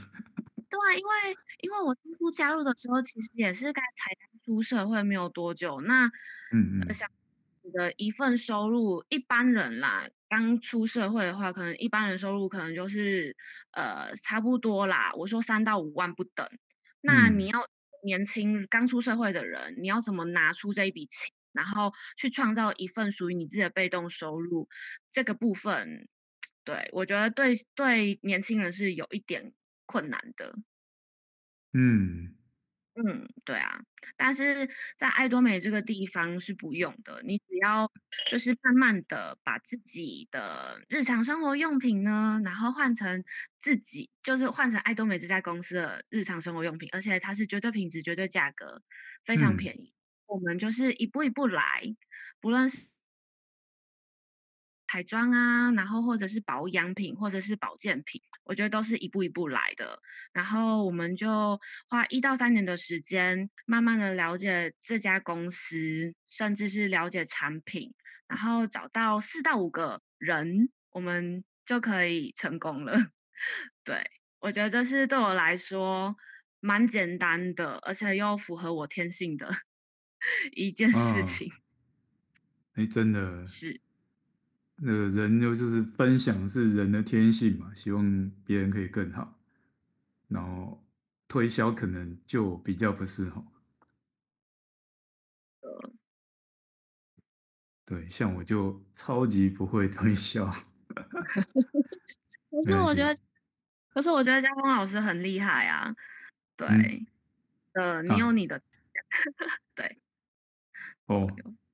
[0.79, 4.13] 对啊，因为因为我当初加入的时候，其实也是刚才
[4.45, 6.07] 出社会没有多久，那
[6.53, 7.11] 嗯嗯，像
[7.63, 13.37] 你的一份收入，一般人啦，刚出社会的话，可能一般人收入可能就是
[13.73, 15.13] 呃差不多啦。
[15.15, 16.49] 我说三到五万不等，
[17.01, 17.69] 那你要
[18.05, 24.69] 年轻刚出社会的人，你要怎么拿出这一笔钱，然后去创造一份属于你自己的被动收入？
[25.13, 26.09] 这个部分，
[26.65, 29.53] 对，我觉得对对年轻人是有一点
[29.85, 30.55] 困难的，
[31.75, 32.35] 嗯
[32.97, 33.79] 嗯，对啊，
[34.17, 37.89] 但是在爱多美这个地方是不用的，你只要
[38.29, 43.23] 就是慢慢的把自己的日常生活用品呢，然后换成
[43.63, 48.83] 自己，就是换成爱多美这家公司的日常生活用品，而且它是绝对品质、绝对价格，
[49.25, 49.93] 非常便宜。
[49.93, 49.95] 嗯、
[50.27, 51.83] 我们就是一步一步来，
[52.41, 52.89] 不论是。
[54.91, 60.01] 彩妆啊，然后或者是保养品，或者是保健品，我觉得都是一步一步来的。
[60.33, 67.93] 然后我们就花一到三年的时间，慢慢的了解这家公司，甚至是了解产品，
[68.29, 73.11] 然后找到四到五个人，我们就可以成功了。
[73.85, 76.17] 对，我觉得这是对我来说
[76.61, 79.55] 蛮简单的，而且又符合我天性的
[80.57, 81.53] 一件事情。
[82.73, 83.83] 哎、哦，真的是。
[84.81, 89.37] 那个人就就是分享是人的天性嘛，希望别人可以更好，
[90.29, 90.85] 然后
[91.27, 93.45] 推销可能就比较不适合。
[97.85, 100.45] 对，像我就超级不会推销。
[102.51, 103.19] 可是我觉得，
[103.89, 105.95] 可是我觉得家峰老师很厉害啊。
[106.57, 106.69] 对，
[107.73, 108.63] 嗯、呃，你有你的， 啊、
[109.75, 109.99] 对。
[111.07, 111.27] 哦，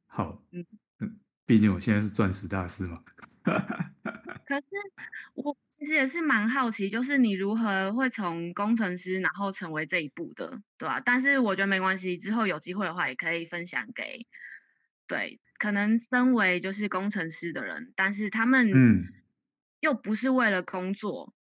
[0.07, 0.67] 好，嗯嗯，
[1.47, 3.03] 毕竟我现在是钻石大师嘛。
[4.47, 4.67] 可是
[5.35, 11.03] 我其实也是蛮好奇，就是你如何会从工程师然后成为这一步的，对吧、啊？
[11.05, 14.27] 但是我觉得没关系，之后有机会的话也可以分享给，
[15.07, 19.05] 对，可能身为就是工程师的人，但是他们嗯
[19.81, 21.35] 又不是为了工作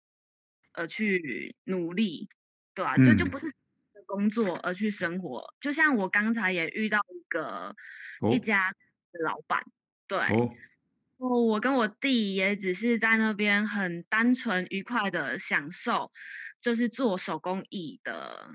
[0.73, 2.29] 而去努力，
[2.75, 2.97] 对吧、啊？
[2.97, 3.55] 就就不是
[4.07, 7.77] 工作而去生活，就像我刚才也遇到一个、
[8.21, 8.73] 哦、一家
[9.13, 9.65] 的老板，
[10.13, 10.37] 对。
[10.37, 10.55] 哦
[11.19, 16.11] 哦，我跟我弟也只是在那边很单纯愉快的享受，
[16.61, 18.51] 就是做手工艺的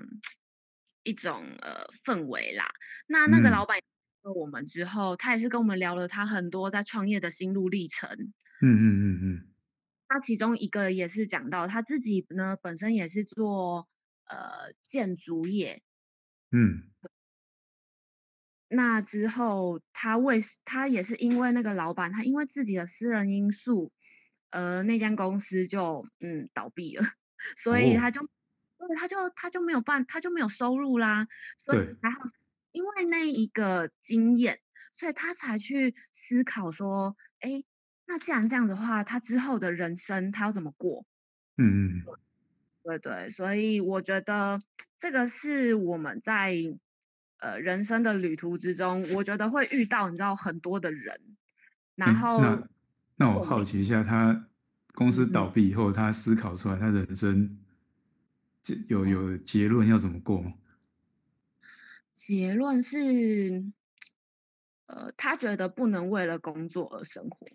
[1.02, 2.66] 一种呃氛围啦。
[3.06, 3.80] 那那个老板
[4.22, 8.10] 跟我们之后，嗯、他也是跟我们聊了他很多在创业的心路历程。
[8.60, 9.48] 嗯嗯嗯嗯。
[10.06, 13.88] 他其中一个也是讲到他自己呢，本身也是做
[14.26, 15.80] 呃建筑业。
[16.52, 16.90] 嗯。
[18.70, 23.90] 那之后，他为他也是因为那个老板，他因为自己的私人因素，
[24.50, 27.04] 呃，那间公司就嗯倒闭了，
[27.56, 28.20] 所以他就，
[28.76, 31.26] 所以他就他就没有办，他就没有收入啦。
[31.56, 32.24] 所以还好，
[32.72, 34.60] 因为那一个经验，
[34.92, 37.64] 所以他才去思考说，哎，
[38.06, 41.06] 那既然这样的话，他之后的人生他要怎么过？
[41.56, 42.02] 嗯嗯，
[42.82, 44.60] 对对，所以我觉得
[44.98, 46.54] 这个是我们在。
[47.38, 51.36] 呃，人生的旅途之中，我觉得会遇到你知道很多的人，
[51.94, 52.68] 然后那
[53.16, 54.48] 那我好奇一下，他
[54.94, 57.58] 公司倒闭以后，他思考出来他人生
[58.88, 60.52] 有有结论要怎么过吗？
[62.16, 63.72] 结论是，
[64.86, 67.46] 呃，他觉得不能为了工作而生活，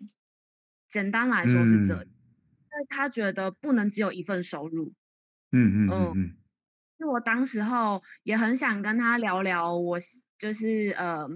[0.90, 4.94] 简单来说是这样，因为他觉得不能只有一份收入。
[5.52, 6.43] 嗯嗯嗯嗯。
[6.96, 9.98] 就我当时候也很想跟他聊聊，我
[10.38, 11.28] 就是呃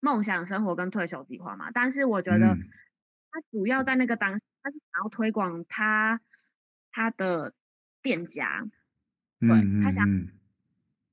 [0.00, 1.70] 梦想生活跟退休计划嘛。
[1.70, 2.56] 但是我觉得
[3.30, 6.20] 他主要在那个当，他是想要推广他
[6.90, 7.54] 他的
[8.02, 8.66] 店家，
[9.38, 9.48] 对，
[9.84, 10.04] 他想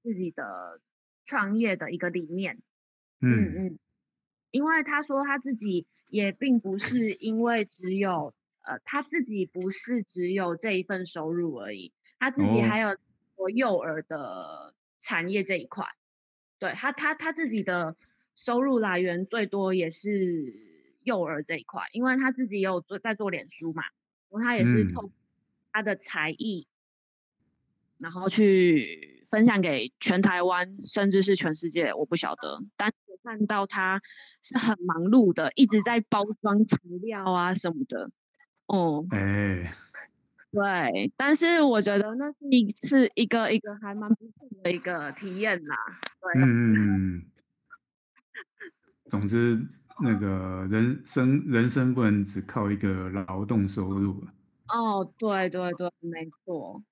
[0.02, 0.82] 自己的
[1.26, 2.60] 创业的一个理念。
[3.22, 3.80] 嗯嗯，
[4.50, 12.98] 因为他说他自己也并不是因为只有呃他自己不是只有这一份收入而已，他自己还有。
[13.40, 15.86] 做幼儿的产业这一块，
[16.60, 17.96] 对他他他自己的
[18.36, 20.54] 收入来源最多也是
[21.04, 23.84] 幼儿这一块，因为他自己也有做在做脸书嘛，
[24.30, 25.10] 然后他也是透
[25.72, 26.68] 他的才艺，
[27.98, 34.02] 然后去分享给全台湾，甚至是全世界，我不晓得，但是看到他
[34.42, 38.12] 是很忙碌的，一直在包装材料啊什么的，
[38.66, 39.74] 哦，哎。
[40.52, 45.76] 对，但是我觉得那是一次一个一个还蛮不错的一个体验啦。
[46.22, 47.24] 对，嗯，
[49.06, 49.60] 总之，
[50.02, 54.26] 那个人生人生不能只靠一个劳动收入。
[54.70, 56.84] 哦，对对对，没错。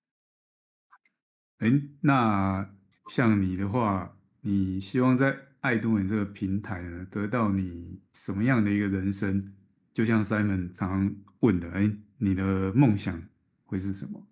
[1.58, 2.70] 哎，那
[3.10, 9.54] 像你的话，你希望在爱多美这个平台呢，得到你什么样的一个人生？
[9.94, 13.20] 就像 Simon 常常问的，哎，你的梦想？
[13.68, 14.26] 会是什么？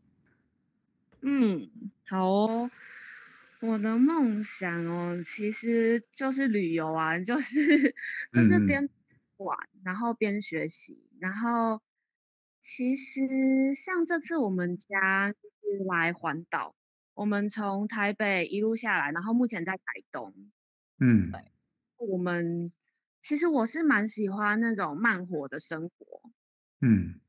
[1.21, 1.69] 嗯，
[2.07, 2.71] 好哦。
[3.61, 7.95] 我的梦想哦，其实就是旅游啊，就是
[8.31, 8.87] 就是边
[9.37, 11.81] 玩，然后边学习，然后
[12.61, 16.75] 其实像这次我们家就是来环岛，
[17.15, 20.33] 我们从台北一路下来，然后目前在台东。
[20.99, 21.51] 嗯，对，
[21.97, 22.71] 我们
[23.21, 26.21] 其实我是蛮喜欢那种慢活的生活。
[26.81, 27.19] 嗯。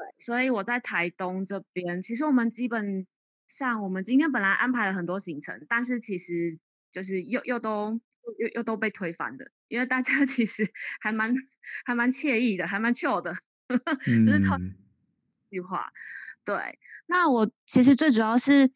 [0.00, 3.06] 对，所以我在台东这边，其实我们基本
[3.48, 6.58] 上，我们今天本来安排了很多行程，但是其实
[6.90, 8.00] 就是又又都
[8.38, 10.66] 又又都被推翻的，因为大家 其实
[11.00, 11.34] 还蛮
[11.84, 13.34] 还蛮惬意的，还蛮 chill 的，
[14.24, 15.92] 就是靠一句话。
[16.44, 18.70] 对，那我其实最主要是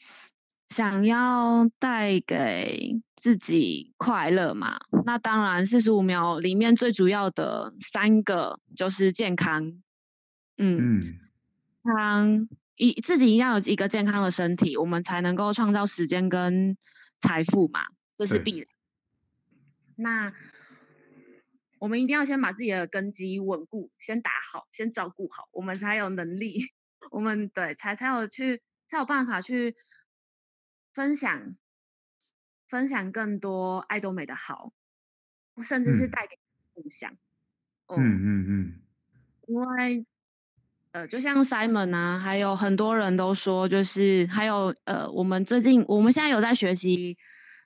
[0.69, 4.77] 想要带给自己快乐嘛，
[5.07, 9.81] 那当然四十五秒里面最主要的三个就是健康。
[10.57, 11.01] 嗯，
[11.83, 16.77] 康一自己一定要有一个健康的身体，我们才能够创造时间跟
[17.21, 18.69] 财富嘛，这是必然。
[19.97, 20.33] 那
[21.79, 26.73] 我们一定要先把自己的根基稳固，先打好，先照顾好，我们才有能力，
[27.11, 29.77] 我们对才才有去才有办法去
[30.93, 31.57] 分享
[32.69, 34.73] 分享更多爱多美的好，
[35.63, 36.39] 甚至是带给
[36.75, 37.13] 梦想。
[37.89, 38.81] 嗯嗯嗯，
[39.47, 40.07] 因为
[40.95, 47.19] 呃，就像 Simon 啊，还有很多人都说，就是还有呃，我们最近我们现在有在学习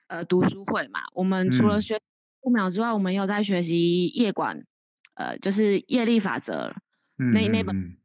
[0.07, 2.01] 呃读书会嘛，我们除了学
[2.43, 4.65] 素描之外，我们有在学习业管，
[5.13, 6.75] 呃，就是业力法则
[7.17, 7.99] 那那本。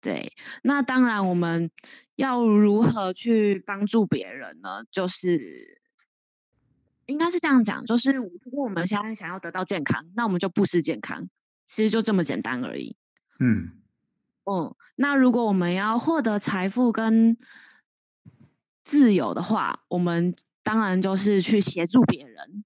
[0.00, 0.32] 对，
[0.64, 1.70] 那当然我们
[2.16, 4.82] 要如何去帮助别人呢？
[4.90, 5.80] 就是
[7.06, 11.28] 应该是这样讲，就是如果我们现在想要得到健康，那我们就布施健康，
[11.64, 12.96] 其实就这么简单而已。
[13.38, 13.81] 嗯，哦、
[14.44, 17.36] 嗯，那如果我们要获得财富跟
[18.84, 22.64] 自由的话，我们当然就是去协助别人，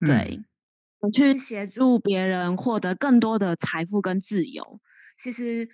[0.00, 0.40] 对，
[1.12, 4.80] 去协助别人获得更多的财富跟自由，
[5.16, 5.68] 其实。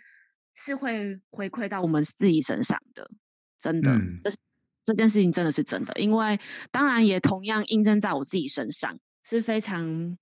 [0.53, 3.09] 是会回馈到我们自己身上的，
[3.57, 4.31] 真的，嗯、这
[4.85, 6.39] 这件事情真的是真的，因为
[6.71, 10.19] 当然也同样印证在我自己身上，是非常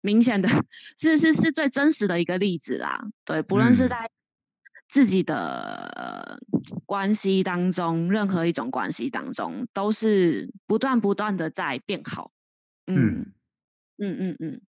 [0.00, 0.48] 明显的，
[0.98, 2.98] 是是是最真实的一个例子啦。
[3.24, 4.10] 对，不论是在
[4.90, 6.42] 自己的
[6.84, 12.32] 关系当中，任何一种关系当中，都是不断不断的在变好。
[12.88, 13.32] 嗯
[13.98, 14.60] 嗯嗯嗯。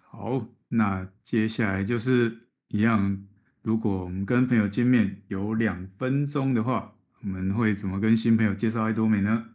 [0.00, 3.26] 好，那接下来就是一样。
[3.60, 9.50] 如果我们跟朋友见面有两分钟的话，我们会怎么跟新朋友介绍爱多美呢？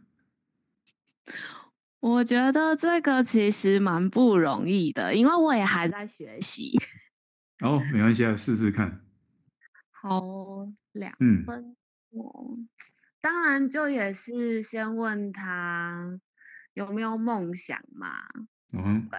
[1.98, 6.78] 我觉得这个其实蛮不容易的，因为我也还在学习。
[7.60, 9.00] 哦，没关系啊，试试看。
[10.00, 11.12] 好，两
[11.44, 11.76] 分
[12.10, 12.58] 钟。
[12.58, 12.68] 嗯，
[13.20, 16.18] 当然就也是先问他
[16.72, 18.22] 有没有梦想嘛。
[18.72, 19.18] 嗯，对。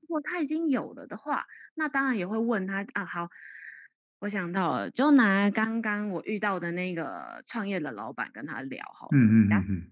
[0.00, 3.28] 如果他已经有了的话，那当然也会问他啊，好。
[4.20, 9.18] 我想到了，就拿刚刚我遇到的那个创业的老板跟他聊好了。
[9.18, 9.90] 嗯嗯嗯嗯。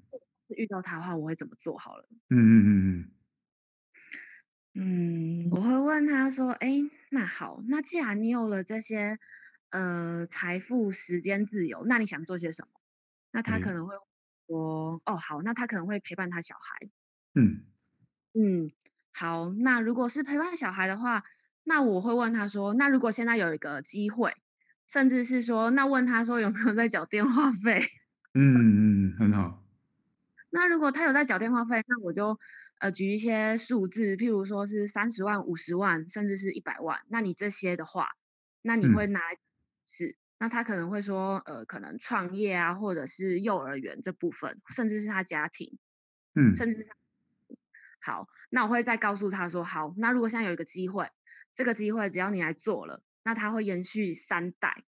[0.56, 2.08] 遇到他的话，我会怎么做好了？
[2.30, 3.10] 嗯嗯嗯嗯。
[4.72, 6.80] 嗯，我会问他说：“哎，
[7.10, 9.18] 那好，那既然你有了这些，
[9.70, 12.68] 呃，财富、时间自由，那你想做些什么？”
[13.32, 13.94] 那他可能会
[14.46, 16.90] 说：“哦，好，那他可能会陪伴他小孩。”
[17.34, 17.64] 嗯
[18.34, 18.70] 嗯，
[19.12, 21.24] 好，那如果是陪伴小孩的话。
[21.62, 24.34] 那我会问他说：“那如果现在有一个机会，
[24.88, 27.84] 甚至是说，那问他说有没有在缴电话费？”
[28.34, 29.62] 嗯嗯，很好。
[30.50, 32.38] 那如果他有在缴电话费，那我就
[32.80, 37.02] 呃举一些数字，譬如说是三十万、五十万，甚至是一百万。
[37.08, 38.08] 那你这些的话，
[38.62, 39.36] 那你会拿来
[39.90, 40.06] 是？
[40.08, 45.76] 嗯、那他可能会说，呃，可能创业啊，或者是幼儿园这部分，甚至是他家庭，
[46.34, 46.94] 嗯，甚至是他
[48.00, 48.28] 好。
[48.48, 51.08] 那我会再告诉他说：“好，那如果现在有一个机会。”
[51.52, 54.84] 这个机会只要你来做了，那他会延续三代，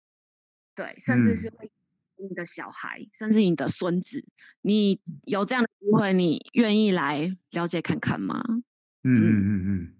[0.74, 1.72] 对，甚至是会
[2.16, 4.24] 你的小孩，嗯、甚至你的孙子，
[4.60, 8.44] 你有这样的机会，你愿意来了解看看吗？
[9.02, 9.94] 嗯嗯嗯嗯，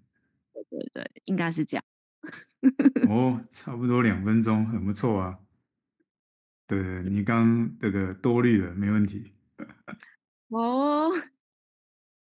[0.53, 1.83] 对对对，应该是这样。
[3.09, 5.39] 哦，差不多两分钟，很不错啊。
[6.67, 9.31] 对，你刚这个多虑了，没问题。
[10.49, 11.09] 哦，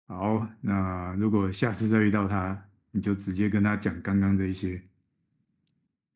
[0.06, 2.66] 好，那如果下次再遇到他。
[2.92, 4.82] 你就直接跟他讲刚刚这一些。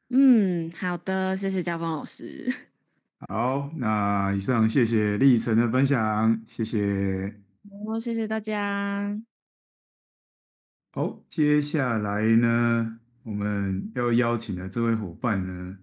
[0.09, 2.53] 嗯，好的，谢谢家峰老师。
[3.29, 7.41] 好，那以上谢谢立成的分享，谢谢。
[7.87, 9.23] 好，谢谢大家。
[10.91, 15.77] 好，接下来呢，我们要邀请的这位伙伴呢，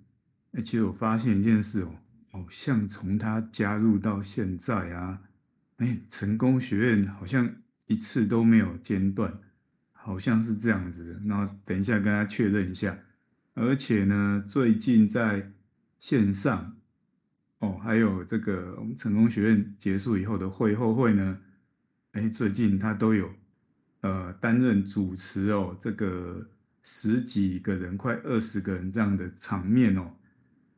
[0.54, 1.94] 哎，其实我发现一件事哦，
[2.32, 5.22] 好像从他加入到现在啊，
[5.78, 7.54] 哎，成功学院好像
[7.88, 9.38] 一次都没有间断。
[10.04, 12.98] 好像是这样子的，然后等一下跟他确认一下。
[13.54, 15.52] 而且呢，最近在
[16.00, 16.76] 线上
[17.60, 21.38] 哦，还有这个我们成功学院结束以后的会后会呢，
[22.14, 23.30] 哎，最近他都有
[24.00, 26.50] 呃担任主持哦，这个
[26.84, 30.16] 十几个人、快二十个人这样的场面哦。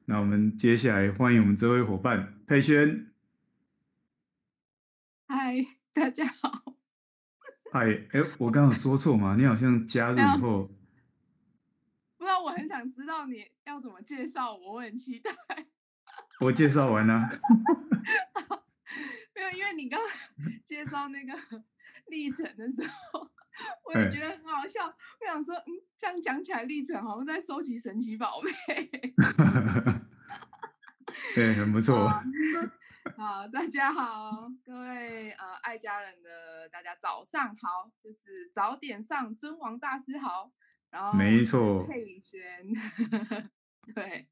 [0.05, 3.13] 那我们接下来欢迎我们这位伙伴佩萱。
[5.27, 6.75] 嗨，大家好。
[7.71, 9.35] 嗨，哎，我刚刚有说错吗？
[9.39, 10.67] 你好像加入以后，
[12.17, 15.31] 不知道，我很想知道你要怎么介绍我，我很期待。
[16.39, 17.21] 我介绍完了，
[19.33, 19.99] 没有，因为你刚
[20.65, 21.33] 介绍那个
[22.07, 23.31] 历程的时候，
[23.85, 24.85] 我也觉得很好笑。
[24.87, 28.51] 我想说，嗯，这样讲起来，历程好像在收集神奇宝贝。
[31.35, 32.07] 对，很不错。
[33.17, 40.53] 好，大家好，各位呃爱家人的大家早上好，就是早点上尊王大师好，
[40.89, 42.39] 然后没错，佩轩，
[43.93, 44.29] 对，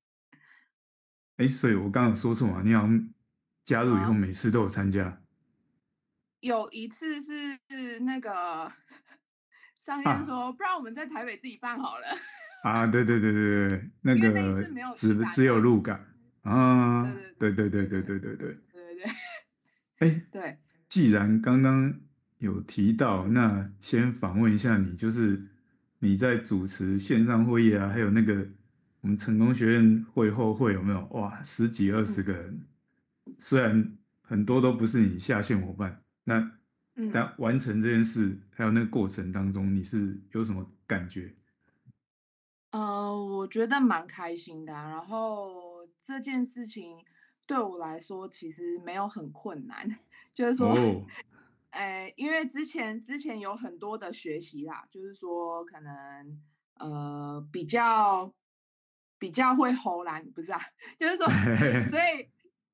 [1.36, 3.14] 哎，所以我刚刚有说错嘛，你好像
[3.66, 5.22] 加入以后每次都有参加，
[6.40, 7.60] 有一次是
[8.00, 8.72] 那个
[9.82, 12.06] 商燕说，啊、不然我们在台北自己办好了，
[12.62, 14.30] 啊，对对对对对，那个
[14.70, 16.00] 那只只有鹿港
[16.44, 17.04] 啊，
[17.40, 19.06] 对对对对对对对对对对对。
[19.98, 22.00] 哎， 对，既然刚刚
[22.38, 25.48] 有提到，那先访问一下你，就是
[25.98, 28.48] 你在主持线上会议啊，还有那个
[29.00, 31.04] 我们成功学院会后会有没有？
[31.14, 32.62] 哇，十几二十个人，
[33.26, 36.52] 嗯、虽然很多都不是你下线伙伴，那。
[37.14, 41.34] 但完成这件事，还有那个过程当中，你是有什么感觉？
[42.72, 44.90] 呃，我觉得蛮开心的啊。
[44.90, 47.06] 然后这件事情
[47.46, 49.88] 对我来说其实没有很困难，
[50.34, 51.06] 就是说，哦，
[51.72, 56.42] 哎，因为之前之前有很多的学习啦，就是说可能
[56.76, 58.34] 呃比较
[59.18, 60.60] 比较会唬烂，不是啊？
[61.00, 61.26] 就是说，
[61.86, 62.30] 所以。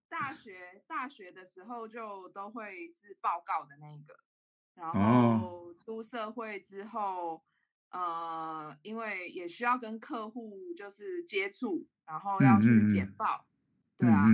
[0.10, 4.20] 大学大学的时候就都会是报告的那个，
[4.76, 7.44] 然后出社会之后，
[7.90, 13.48] 呃，因为也需要跟客户就是接触，然后要去简报，
[13.98, 14.26] 对啊，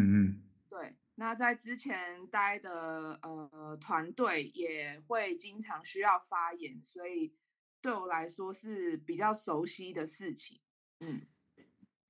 [0.69, 0.95] 对。
[1.15, 7.35] 那在之前待的呃团队也会经常需要发言，所以
[7.81, 10.59] 对我来说是比较熟悉的事情，
[10.99, 11.27] 嗯。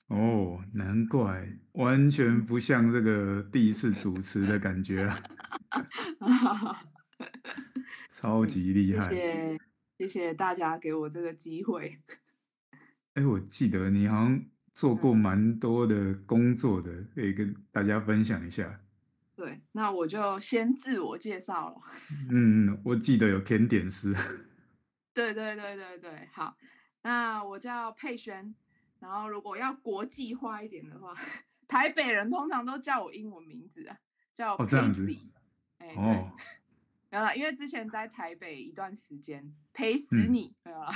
[0.08, 5.20] 哦，难怪，完全不像这个第一次主持的感觉啊！
[8.10, 9.60] 超级厉害，谢谢
[9.98, 11.98] 谢谢大家给我这个机会。
[13.16, 18.80] 哎，我记得你好像做过蛮多的工作的，可以跟大家分享一下。
[19.36, 21.82] 对，那我就先自我介绍了。
[22.30, 24.14] 嗯，我记得有甜点师。
[25.14, 26.56] 对对对对对，好，
[27.02, 28.54] 那我叫佩璇。
[29.04, 31.14] 然后，如果要国际化一点的话，
[31.68, 34.00] 台北人通常都叫我英文名字啊，
[34.34, 35.30] 叫 Paisley。
[35.80, 40.90] 哎，对，没有啦，因为之前在台北一段时间，陪死你，没有啦。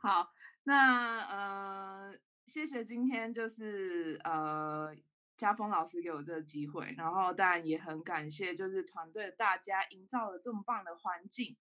[0.00, 0.32] 好，
[0.62, 4.96] 那呃，谢谢今天就是呃，
[5.36, 11.54] 家峰老师给我这个机会，然后当然也很感谢，就是团队的大家营造了这么棒的环境。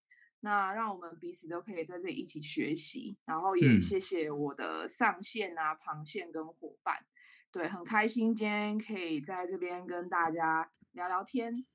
[0.45, 7.05] 那让我们彼此都可以在这里一起学习，然后也谢谢我的上线啊、旁线跟伙伴，
[7.49, 11.65] 对，很开心今天可以在这边跟大家聊聊天。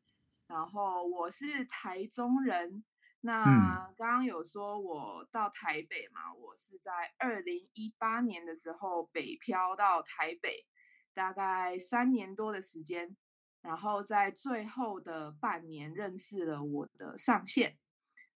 [0.49, 2.85] 然后我是台中人，
[3.23, 10.67] 那刚刚有说我到台北嘛，我是在二零一八年的时候北漂到台北，
[11.15, 13.17] 大概三年多的时间，
[13.63, 17.79] 然后在最后的半年认识了我的上线。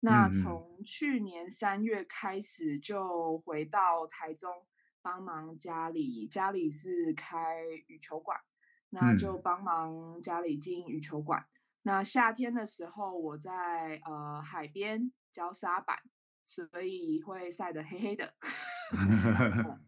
[0.00, 4.50] 那从去年三月开始就回到台中
[5.02, 8.40] 帮忙家里，家里是开羽球馆，
[8.88, 11.44] 那就帮忙家里经营羽球馆。
[11.82, 15.98] 那夏天的时候我在呃海边教沙板，
[16.44, 18.34] 所以会晒得黑黑的。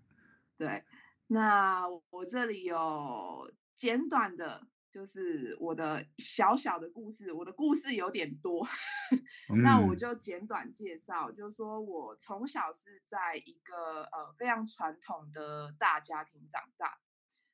[0.59, 0.85] 对，
[1.29, 4.67] 那我这里有简短的。
[4.93, 8.64] 就是我的小小的故事，我的故事有点多，
[9.64, 11.32] 那我就简短介绍。
[11.32, 16.99] 就是说我从小是在一个呃非常传统的大家庭长大，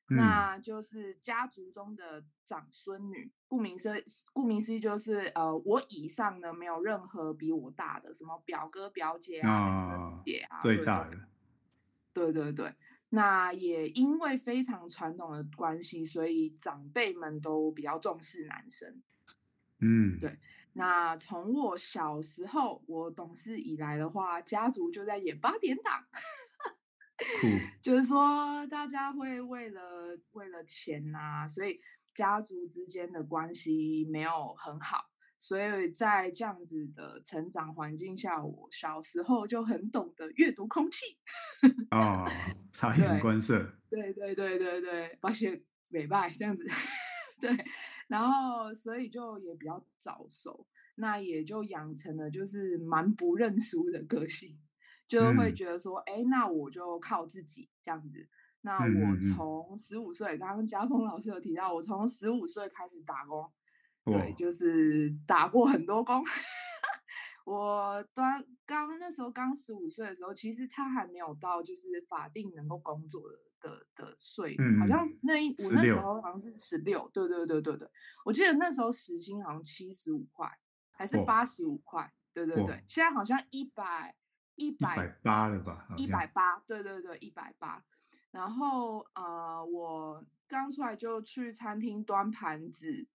[0.09, 3.31] 那就是家族中的长孙女。
[3.47, 11.17] 顾名思顾名思义，就是呃我以上呢没有任何比我大的，什么表哥表姐啊、姐啊，最大的。
[12.11, 12.75] 对对对。
[13.09, 19.01] 那也因为非常传统的关系，所以长辈们都比较重视男生。
[19.79, 20.37] 嗯，对。
[20.73, 26.05] 那从我小时候我懂事以来的话，家族就在演八点档。
[27.17, 27.47] 酷。
[27.81, 31.81] 就是说，大家会为了为了钱呐、啊，所以
[32.13, 35.09] 家族之间的关系没有很好。
[35.41, 41.17] 所以在这样子的成长环境下，我小时候就很懂得阅读空气。
[41.91, 42.29] 哦，
[42.73, 43.73] 察言观色。
[43.89, 46.63] 对对对对对，发现美败这样子。
[47.39, 47.49] 对，
[48.07, 54.59] 然后所以就也比较早熟，那也就养成了就是蛮不认输的个性，
[55.07, 58.27] 就会觉得说，哎、嗯，那我就靠自己这样子。
[58.61, 63.49] 那我从十五岁，刚刚家峰老师有提到，我从十五岁开始打工。
[64.11, 66.23] 对，就是打过很多工。
[67.45, 77.89] 我端刚那时候刚十五岁的时候，其实他还没有到就是法定能够工作的的的岁，嗯、好像那一我那时候好像是十六，对对对对对，
[78.23, 80.47] 我记得那时候时薪好像七十五块，
[80.91, 84.15] 还是八十五块，对对对，现在好像一百
[84.53, 87.83] 一百八了吧，一百八，对对对，一百八。
[88.29, 93.07] 然后呃，我刚出来就去餐厅端盘子。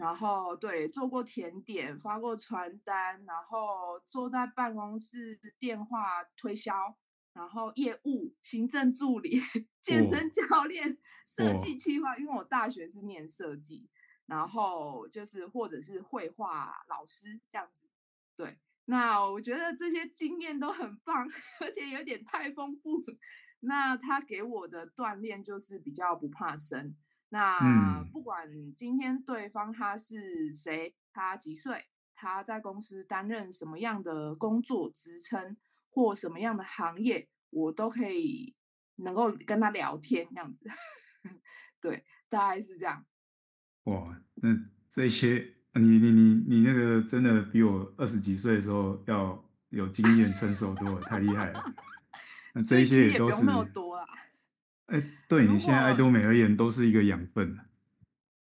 [0.00, 6.96] 然后对，做过甜点，发过传单，然后坐在办公室电话推销，
[7.34, 9.38] 然后业务、行政助理、
[9.82, 10.96] 健身教练、
[11.26, 13.90] 设计企划，因为我大学是念设计，
[14.24, 17.86] 然后就是或者是绘画老师这样子，
[18.34, 18.58] 对。
[18.86, 21.28] 那我觉得这些经验都很棒，
[21.60, 23.04] 而且有点太丰富。
[23.60, 26.96] 那他给我的锻炼就是比较不怕生。
[27.30, 35.56] 那不管今天对方他是谁，他几岁，他在公司担任什么样的工作职称
[35.88, 38.54] 或什么样的行业，我都可以
[38.96, 40.68] 能够跟他聊天这样子。
[41.80, 43.06] 对，大概是这样。
[43.84, 44.50] 哇，那
[44.88, 45.54] 这些。
[45.74, 51.64] 你你你你那个真的比我二十几岁的时候要有经验成熟多了，太厉害了。
[52.54, 53.46] 那这些也都是。
[55.28, 57.58] 对你现在爱多美而言都是一个养分。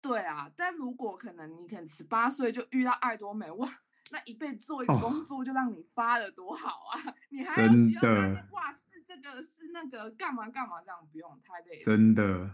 [0.01, 3.69] 对啊，但如果可能，你可能十八岁就遇到爱多美，哇，
[4.11, 6.99] 那一辈子做一个工作就让你发了多好啊！
[7.05, 8.01] 哦、 你还要需要
[8.51, 11.77] 哇，是这个是那个干嘛干嘛这样不用太累。
[11.77, 12.51] 真的。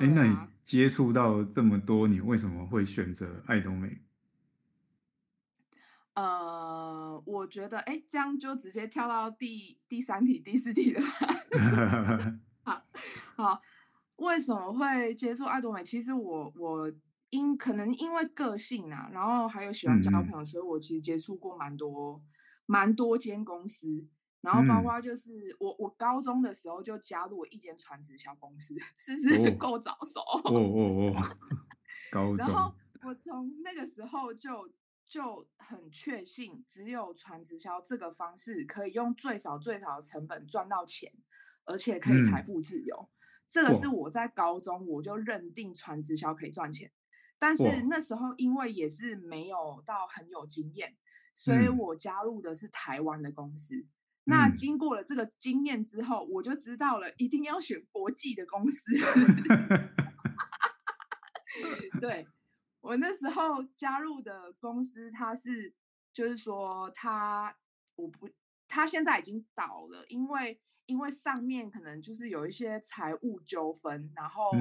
[0.00, 4.00] 哎、啊，那你接触到这么多，你为什么会选择爱多美？
[6.14, 11.02] 呃，我觉得，哎，这样就直接跳到第第三题、第四题了。
[13.36, 13.62] 好，好，
[14.16, 15.84] 为什么会接触爱多美？
[15.84, 16.92] 其实我我
[17.30, 22.22] 因可能因为个性啊，然后还有喜欢交朋友，嗯、所以我其实接触过蛮多
[22.66, 24.06] 蛮多间公司。
[24.42, 30.20] 然后包括就是、嗯、我我高中的时候就加入了一间传直销公司，是不是够早熟？
[30.20, 31.36] 哦哦哦，
[32.10, 32.36] 高中。
[32.38, 32.74] 然后
[33.04, 34.68] 我从那个时候就
[35.06, 41.12] 就很确信，只有传直销这个方式可以用最少最少的成本赚到钱，
[41.64, 42.96] 而且可以财富自由。
[42.96, 43.08] 嗯、
[43.52, 46.90] 这个是我在高中我就认定传直销可以赚钱，
[47.38, 50.96] 但是那时候因为也是没有到很有经验，
[51.34, 53.86] 所以我加入的是台湾的公司。
[54.24, 58.90] 那经过了这个经验之后，我就知道了，一定要选国际的公司。
[62.00, 62.26] 对，
[62.80, 65.74] 我那时候加入的公司，它是
[66.14, 67.54] 就是说，它
[67.96, 68.30] 我不，
[68.66, 74.52] 它现在已经倒了，因为因为上面可能就是有一些财务纠纷，然后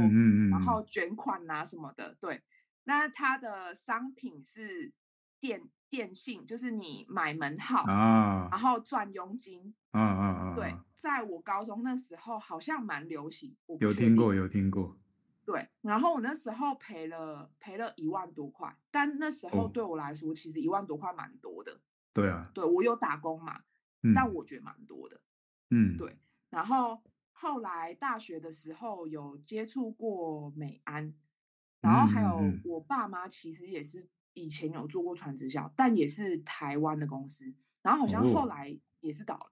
[0.50, 2.16] 然后卷款啊什么的。
[2.20, 2.42] 对，
[2.86, 4.92] 那它的商品是
[5.40, 5.70] 电。
[5.92, 10.56] 电信就是你买门号啊，然后赚佣金嗯嗯嗯！
[10.56, 14.98] 对，在我高中那时候好像蛮流行，我有听过有听过。
[15.46, 21.82] 对，然后我那时候赔了赔了一万多块，但那时候对我来说，其实一万多块蛮多的。
[22.14, 23.60] 对啊，对我有打工嘛，
[24.16, 25.20] 但我觉得蛮多的。
[25.72, 26.16] 嗯，对。
[26.52, 27.02] 然后
[27.32, 31.14] 后来大学的时候有接触过美安，
[31.82, 34.08] 然后还有我爸妈其实也是。
[34.34, 39.52] 以前有做过传直销，但也是台湾的公司，然后好像后来也是倒了。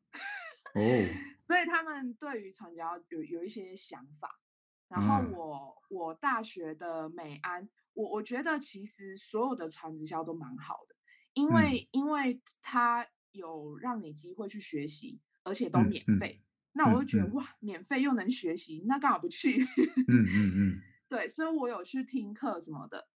[0.73, 0.79] 哦，
[1.45, 4.39] 所以他们对于传直销有有一些想法。
[4.87, 10.95] 然后我我大学的美安，我我觉得其实所有的传直销都蛮好的，
[11.33, 15.19] 因为、嗯、因为它有让你机会去学习，
[15.49, 16.39] 而且都免费。
[16.39, 19.61] 嗯嗯、那我就觉得、嗯、哇，免费又能学习，那干嘛不去？
[20.07, 23.09] 嗯嗯嗯，对，所以我有去听课什么的。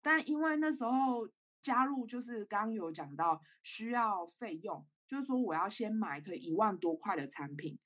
[0.00, 1.28] 但因为那时候
[1.60, 7.78] 加入，就是刚刚有讲到需要费用，就是说我要先买个一万多块的产品，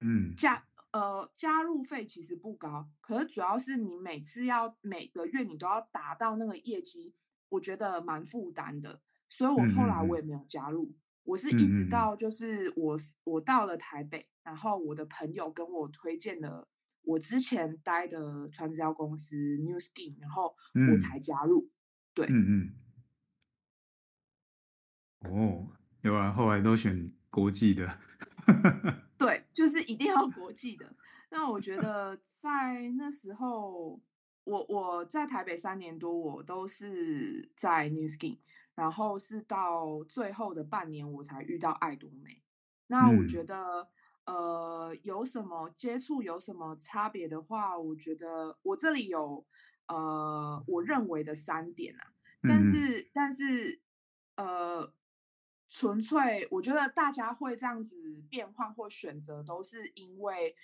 [0.00, 7.12] 嗯，加呃加入费其实不高，可是主要是你每次要每个月你都要达到那个业绩，
[7.48, 16.68] 我觉得蛮负担的，所以我后来我也没有加入，嗯、我是一直到就是我我到了台北，然后我的朋友跟我推荐了。
[17.02, 20.56] 我之前待的传直销公司 New Skin，然后
[20.90, 21.68] 我才加入。
[21.68, 21.70] 嗯、
[22.14, 22.72] 对，嗯
[25.20, 25.30] 嗯。
[25.30, 25.68] 哦，
[26.00, 27.98] 有啊，后来都选国际的。
[29.18, 30.96] 对，就是一定要国际的。
[31.30, 34.00] 那我觉得在那时候，
[34.44, 38.38] 我我在台北三年多，我都是在 Nu Skin，
[38.74, 42.42] 然后是到最后的半年，我才遇到爱多美。
[42.86, 43.82] 那我觉得。
[43.82, 43.86] 嗯
[44.24, 49.44] 呃，有什么接触有什么差别的话，我觉得我这里有
[49.86, 53.82] 呃，我认为的三点啊，但是、嗯、但是
[54.36, 54.94] 呃，
[55.68, 60.56] 纯粹我觉得大家会这样子变换或选择，都是因为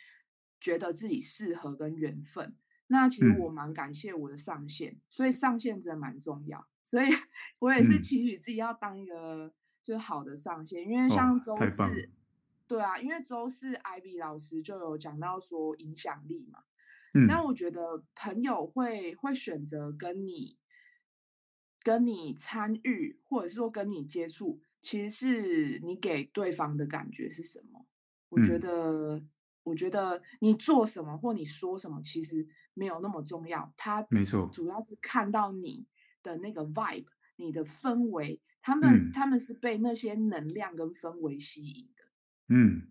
[0.58, 2.56] 觉得自己适合跟缘分。
[2.86, 7.07] 那其实我蛮感谢我的上线，嗯、所以上线真的蛮重要，所以
[7.61, 11.82] 我也是期许自己要当一个就是好的上线，因为像周四。
[11.84, 11.86] 哦
[12.66, 16.61] 对啊，因为周四 Ivy 老师就有讲到说影响力嘛，
[17.14, 20.57] 嗯，那我觉得朋友会会选择跟你
[21.82, 27.86] 跟你参与，或者是说跟你接触，其实是你给对方的感觉是什么？
[28.28, 29.28] 我觉得，嗯、
[29.64, 33.74] 我觉得你做什么或你说什么，其实没有那么重要。
[33.76, 35.84] 他没错，主要是看到你
[36.23, 37.07] 的那个 vibe，
[37.37, 42.05] 你的氛围，他们、嗯、他们是被那些能量跟氛围吸引的。
[42.49, 42.83] 嗯，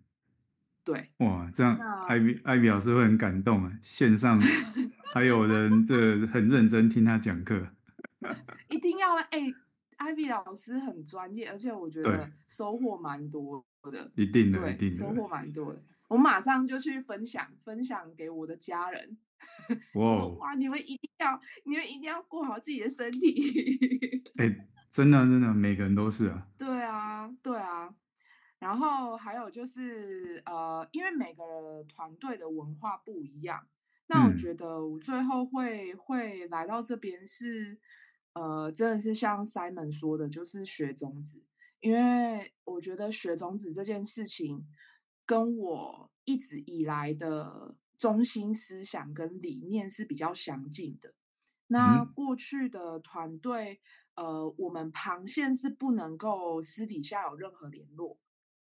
[0.83, 1.09] 对。
[1.17, 1.77] 哇，这样
[2.07, 3.79] 艾比艾比老师会很感动啊！
[3.81, 4.39] 线上
[5.13, 7.67] 还有人这很认真听他讲课，
[8.69, 9.53] 一定要哎，
[9.97, 13.65] 艾比老师很专业，而且我觉得收获蛮多。
[13.81, 15.81] 的一定的，一定的收获蛮多的。
[16.09, 19.17] 我马上就去分享，分享给我的家人。
[19.95, 24.21] 我说哇，你们一定要，你们一定要过好自己的身体。
[24.37, 26.45] 哎、欸，真的真的，每个人都是啊。
[26.57, 27.95] 对啊，对啊。
[28.57, 33.65] 然后还有就是呃，因为每个团队的文化不一样，
[34.07, 37.79] 那我觉得我最后会、嗯、会来到这边是
[38.33, 41.41] 呃，真的是像 Simon 说的，就是学种子。
[41.79, 44.67] 因为我觉得学种子这件事情，
[45.29, 51.13] 跟我一直以来的中心思想跟理念是比较相近的。
[51.67, 53.79] 那过去的团队，
[54.15, 58.17] 呃，我们旁线是不能够私底下有任何联络，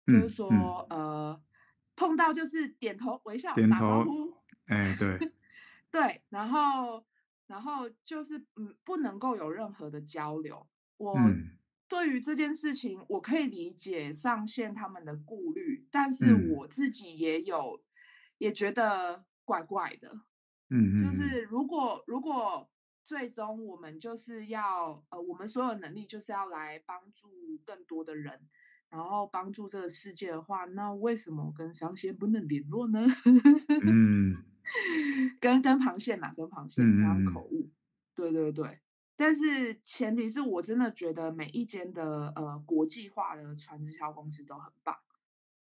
[0.07, 1.41] 嗯、就是说，嗯、呃，
[1.95, 4.33] 碰到就是点头微笑点头打招呼，
[4.65, 5.31] 哎，对，
[5.89, 7.05] 对，然后，
[7.45, 10.67] 然后就是嗯，不能够有任何的交流。
[10.97, 11.15] 我。
[11.87, 17.83] 嗯对于这件事情，我可以理解上线他们的顾虑，但是我自己也有，嗯、
[18.39, 20.11] 也觉得怪怪的。
[20.69, 22.69] 嗯嗯，就是如果如果
[23.05, 27.29] 最终我们就是要呃，我们所有能力就是要来帮助
[27.63, 28.37] 更多的人，
[28.89, 33.07] 然后帮助这个世界的话，那为什么跟上线不能联络呢？
[33.85, 34.43] 嗯，
[35.39, 37.69] 跟跟螃蟹嘛，跟螃蟹不要口误。
[38.13, 38.81] 对对对。
[39.19, 44.95] 但是前提是我真的觉得每一间的呃国际化的传直销公司都很棒，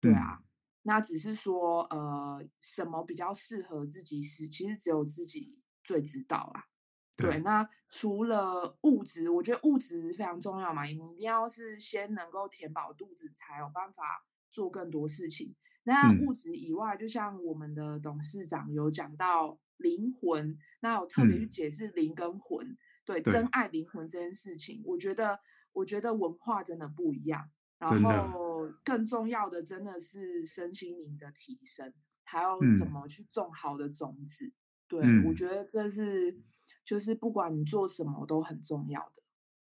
[0.01, 0.43] 对啊，嗯、
[0.81, 6.67] 那只是说呃什么比较适合自己是，其实只有自己最知道啦。
[7.15, 14.03] 对，对，那除了物质，我觉得物质非常重要嘛，你一定要是先能够填饱肚子，才有办法
[14.51, 15.55] 做更多事情。
[15.83, 22.67] 那物质以外，嗯、就像我们的董事长有讲到灵魂，那有特别去解释灵跟魂。
[22.67, 25.39] 嗯对，真爱灵魂这件事情，我觉得，
[25.71, 27.49] 我觉得文化真的不一样。
[27.77, 31.93] 然后更重要的真的是身心灵的提升，
[32.23, 34.45] 还有怎么去种好的种子。
[34.47, 34.53] 嗯、
[34.87, 36.39] 对，我觉得这是
[36.85, 39.21] 就是不管你做什么都很重要的。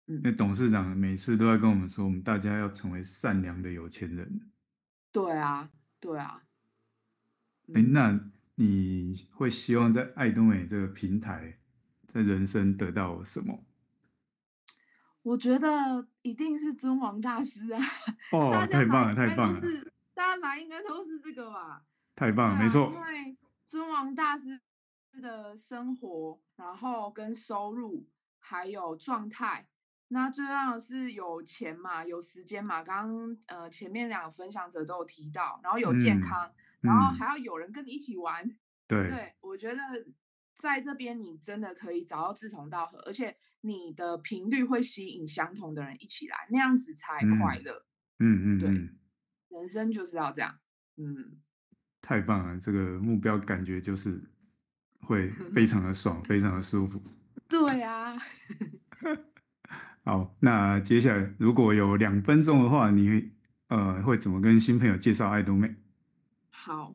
[0.09, 4.53] 嗯，那董事长每次都在跟我们说，我们大家要成为善良的有钱人。
[5.11, 6.45] 对啊，对啊。
[7.69, 11.59] 哎、嗯，那你会希望在爱多美这个平台，
[12.13, 13.65] 在人生得到什么？
[15.23, 17.81] 我觉得一定是尊王大师啊！
[18.33, 19.61] 哦，太棒了，太棒了！
[20.13, 21.87] 大家来应该都是这个吧？
[22.15, 22.93] 太棒了，啊、没错。
[22.95, 24.61] 因为尊王大师
[25.23, 28.07] 的生活，然后跟收入
[28.39, 29.67] 还有状态，
[30.09, 32.83] 那最重要的是有钱嘛，有时间嘛。
[32.83, 36.47] 刚刚呃前面两个分享者都有提到，然后有健康，
[36.83, 38.45] 嗯、然后还要有人跟你一起玩。
[38.45, 38.57] 嗯、
[38.87, 39.81] 对，对我觉得。
[40.57, 47.85] 在这边，你真的可以找到志同道合，而且你的频率会吸引相同的人一起来，那样子才快乐。
[48.21, 48.69] 嗯嗯，对，
[49.59, 50.61] 人生就是要这样。
[50.97, 51.41] 嗯，
[52.01, 54.23] 太棒了，这个目标感觉就是
[55.01, 57.03] 会 非常的爽，非常的舒服。
[57.49, 58.17] 对啊。
[60.05, 63.33] 好，那接下来如果有两分钟的话，你
[63.69, 65.75] 呃会怎么跟新朋友介绍爱多美？
[66.51, 66.95] 好，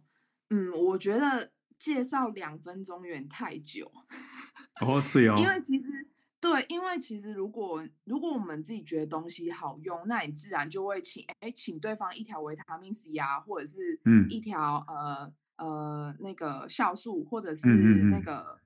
[0.49, 1.51] 嗯，我觉得。
[1.78, 3.91] 介绍两分钟有点太久，
[4.82, 6.07] 哦，是哦，因为其实
[6.39, 14.28] 对，因为其实如果如果我们自己觉得东西好用，那你自然就会请哎请对方一条维他命 C 啊，或者是嗯。
[14.30, 17.67] 一条、嗯、呃呃那个酵素，或者是
[18.11, 18.53] 那个嗯。
[18.53, 18.61] 嗯嗯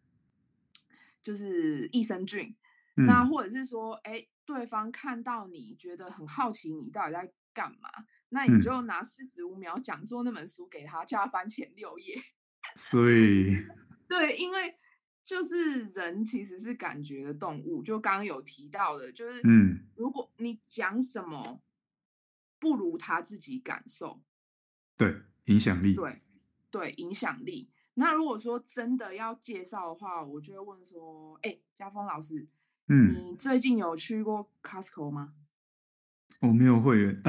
[1.24, 2.56] 就是益生菌，
[2.98, 7.92] 嗯、那或者是说哎对方看到你觉得很好奇，你到底在干嘛，
[8.30, 12.20] 那你就拿四十五秒讲座那本书给他，叫他翻前六页。
[12.76, 13.58] 所以，
[14.08, 14.78] 对，因为
[15.24, 21.62] 就是人其实是感觉的动物，就刚刚有提到的，就是，嗯，如果你讲什么
[22.60, 24.22] 不如他自己感受，
[24.98, 26.22] 对，影响力，对，
[26.70, 27.70] 对，影响力。
[27.94, 32.48] 那如果说真的要介绍的话，我就会问说，哎，家峰老师，
[32.88, 35.34] 嗯，你最近有去过 Costco 吗？
[36.40, 37.22] 我没有会员，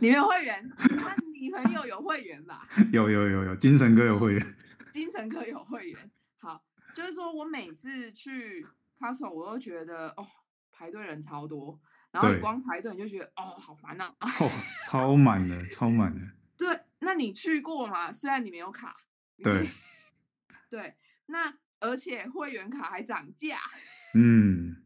[0.00, 0.68] 你没有会员？
[0.78, 2.66] 那 你朋友有会员吧？
[2.90, 4.56] 有有有有，精神科有会员，
[4.90, 6.10] 精神科有会员。
[6.38, 6.64] 好，
[6.94, 8.66] 就是说我每次去
[8.98, 10.26] Costco，我都觉得哦，
[10.72, 11.78] 排队人超多，
[12.10, 14.50] 然后你光排队你就觉得哦好烦呐、啊，哦
[14.86, 16.20] 超满的，超满的。
[16.56, 18.10] 对，那你去过吗？
[18.10, 18.96] 虽然你没有卡。
[19.42, 19.68] 对。
[20.70, 23.58] 对，那而且会员卡还涨价。
[24.14, 24.82] 嗯。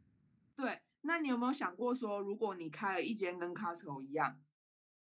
[0.57, 4.41] 对，那你有没有想过说，如果你开了一间跟 Costco 一样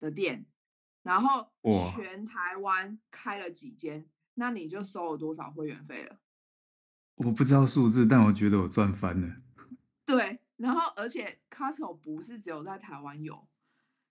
[0.00, 0.44] 的店，
[1.02, 1.50] 然后
[1.94, 6.18] 全台湾开了几间，那你就收了多少会员费了？
[7.16, 9.36] 我不知道数字，但我觉得我赚翻了。
[10.06, 13.46] 对，然后而且 Costco 不是只有在台湾有，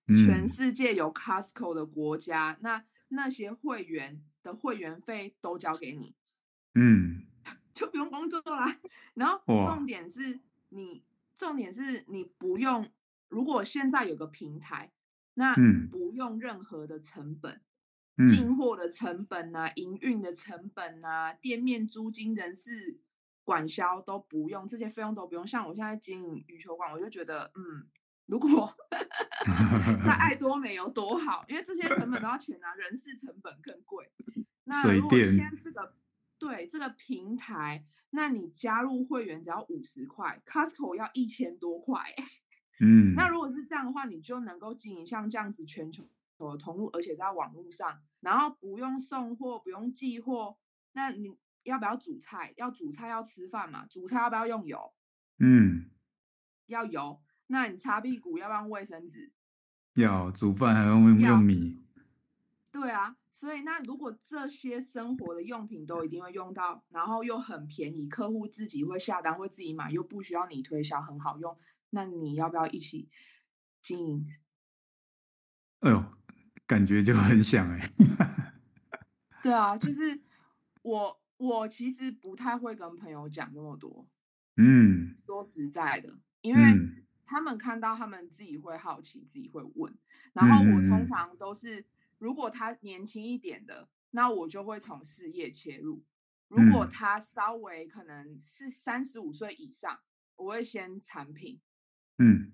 [0.07, 6.15] 嗯、全世界有 Costco 的国家，那那些会员的会员费都交给你，
[6.75, 7.25] 嗯，
[7.73, 8.79] 就不用工作啦。
[9.13, 11.03] 然后重点是你。
[11.35, 12.85] 重点是你不用，
[13.29, 14.91] 如果现在有个平台，
[15.39, 15.55] 那
[15.89, 17.61] 不用任何的成本，
[18.17, 22.99] 嗯、进货的成本啊，营运的成本啊，店面租金、人事
[23.45, 25.47] 管销都不用，这些费用都不用。
[25.47, 27.87] 像我现在经营羽球馆，我就觉得，嗯，
[28.25, 28.75] 如果
[30.03, 34.11] 在爱多美有多好，因为这些成本都要钱啊，人事成本更贵。
[34.65, 35.95] 那如果先这个
[36.37, 37.85] 对这个平台。
[38.11, 42.01] 那你加入会员只要五十块，Costco 要一千多块，
[42.79, 46.03] 嗯，那如果是这样的话，你就能够经营像这样子全球
[46.37, 50.57] 的通路，而且在网络上，然后不用送货，不用寄货，
[50.93, 52.53] 那你要不要煮菜？
[52.57, 53.85] 要煮菜要吃饭嘛？
[53.87, 54.93] 煮菜要不要用油？
[55.39, 55.89] 嗯，
[56.67, 57.21] 要油。
[57.47, 59.31] 那你擦屁股要不要用卫生纸？
[59.95, 60.31] 要。
[60.31, 61.83] 煮饭还用用米？
[62.71, 63.17] 对啊。
[63.31, 71.55] 所以，那如果这些生活的用品都一定会用到，然后又很便宜，客户自己会下单，会自己买，又不需要你推销，很好用，
[71.91, 73.09] 那你要不要一起
[73.81, 74.27] 经营？
[75.79, 76.03] 哎呦，
[76.65, 77.91] 感觉就很想哎。
[79.43, 80.21] 对啊，就是
[80.81, 84.07] 我，我其实不太会跟朋友讲那么多。
[84.57, 86.61] 嗯，说实在的，因为
[87.25, 89.97] 他们看到他们自己会好奇，自己会问，
[90.33, 91.85] 然后我通常都是。
[92.17, 96.03] 如果他年轻一点的，那我就会从事业切入；
[96.49, 100.01] 如果他稍微可能是三十五岁以上，
[100.35, 101.61] 我会先产品。
[102.19, 102.51] 嗯，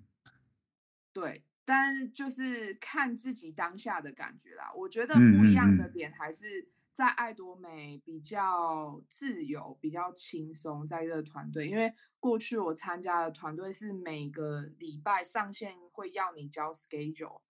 [1.12, 4.72] 对，但是就是看自己当下的感觉啦。
[4.76, 17.42] 我觉得不一样的点还是在爱多美比较自由、比较轻松，在这个团队，因为过去我参加的团队是每个礼拜上线会要你交 schedule。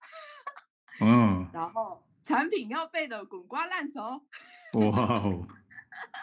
[1.00, 4.26] 嗯，然后产品要背的滚瓜烂熟。
[4.72, 5.46] 哇哦！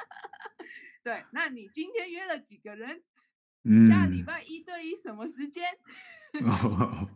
[1.04, 3.04] 对，那你今天约了几个人？
[3.64, 5.64] 嗯，下礼拜一对一什么时间？
[6.44, 7.10] 哦，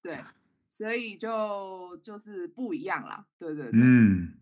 [0.00, 0.18] 对，
[0.66, 3.26] 所以就就是不一样啦。
[3.38, 3.72] 对对对。
[3.74, 4.34] 嗯。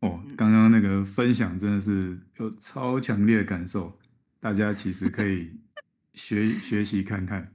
[0.00, 3.98] 哦，刚刚那个分享真的是有超强烈的感受，
[4.38, 5.50] 大家其实可以
[6.14, 7.52] 学学习看看。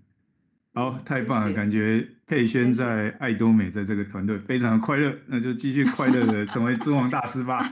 [0.74, 1.54] 好，太棒了！
[1.54, 7.64] 感觉佩轩在爱多美在这个团队非常快乐，那就继续快乐的成为 尊王大师吧。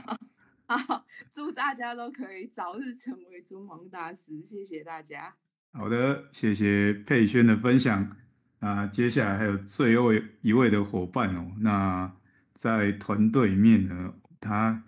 [0.76, 5.34] 好， 祝大家都可以早日成为尊王大师，谢谢大家。
[5.72, 8.16] 好的，谢谢佩萱的分享。
[8.60, 12.12] 那接下来还有最后一位的伙伴哦，那
[12.54, 14.84] 在团队里面呢，他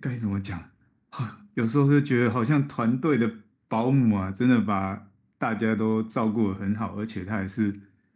[0.00, 0.70] 该怎么讲？
[1.54, 3.30] 有时候就觉得好像团队的
[3.68, 5.08] 保姆啊，真的把。
[5.36, 7.74] 大家都照顾得很好，而且他还是，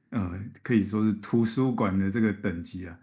[0.09, 2.99] 呃，可以说是图书馆的这个等级啊。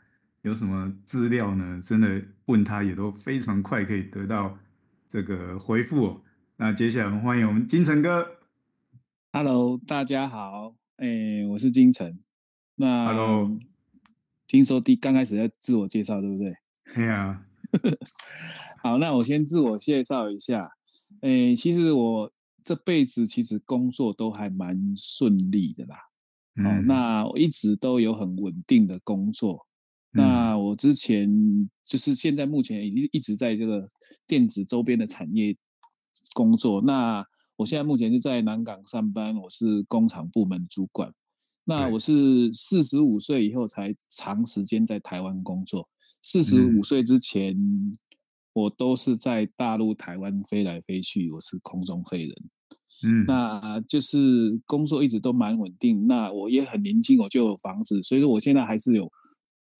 [0.45, 1.81] 有什么资料呢？
[1.83, 4.55] 真的问他也都非常快可以得到
[5.09, 6.21] 这个回复哦。
[6.57, 8.27] 那接下来我们欢迎我们金城哥。
[9.33, 12.19] Hello，大家好，哎、欸，我是金城。
[12.75, 13.57] 那 Hello，
[14.45, 16.55] 听说第刚开始在自我介绍，对不对？
[16.93, 17.43] 对啊。
[18.83, 20.69] 好，那我先自我介绍一下。
[21.21, 22.31] 哎、欸，其实我。
[22.63, 25.97] 这辈子其实工作都还蛮顺利的啦，
[26.55, 29.64] 嗯、哦，那我一直都有很稳定的工作。
[30.15, 31.29] 嗯、那我之前
[31.83, 33.85] 就是现在目前已经一直在这个
[34.25, 35.55] 电子周边的产业
[36.33, 36.81] 工作。
[36.81, 37.23] 那
[37.57, 41.11] 我现在目前是在南港上班，我是工厂部门主管。
[41.65, 45.87] 那我是四十五岁以后才长时间在台湾工作。
[46.21, 47.91] 四十五岁之前，嗯、
[48.53, 52.35] 我都是在大陆、台湾飞来飞去，我是空中飞人。
[53.03, 56.07] 嗯，那就是工作一直都蛮稳定。
[56.07, 59.11] 那我也很年轻，我就有房子，所以说我现在还是有。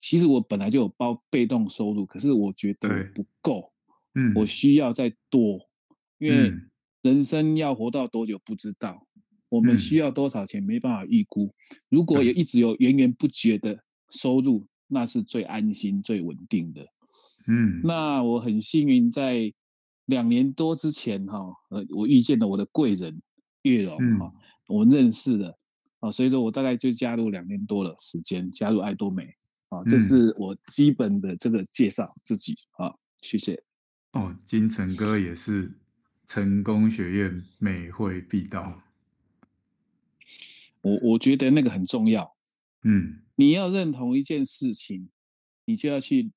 [0.05, 3.71] 其实我本来就有包被动收入，可是我觉得不够。
[4.13, 5.59] 嗯，我需要再多，
[6.19, 6.53] 因为
[7.01, 9.05] 人生要活到多久不知道，
[9.49, 11.51] 我们需要多少钱没办法预估。
[11.89, 16.85] 如果也一直有源源不绝的收入，那是最安心、最稳定的。
[17.47, 19.51] 嗯，那我很幸运在。
[20.07, 21.39] 两年多之前，哈，
[21.71, 23.19] 呃，我遇见了我的贵人
[23.63, 24.31] 月荣，哈，
[24.67, 25.57] 我们认识了
[25.99, 29.23] 啊，所以说我大概就加入两年多了时间，加入爱多美
[29.76, 33.61] 啊，这是我基本的这个介绍自己啊，谢谢。
[34.13, 35.71] 哦，金城哥也是
[36.26, 38.82] 成功学院美会必到。
[40.82, 42.36] 我我觉得那个很重要。
[42.84, 45.09] 嗯，你要认同一件事情，
[45.65, 46.32] 你就要去。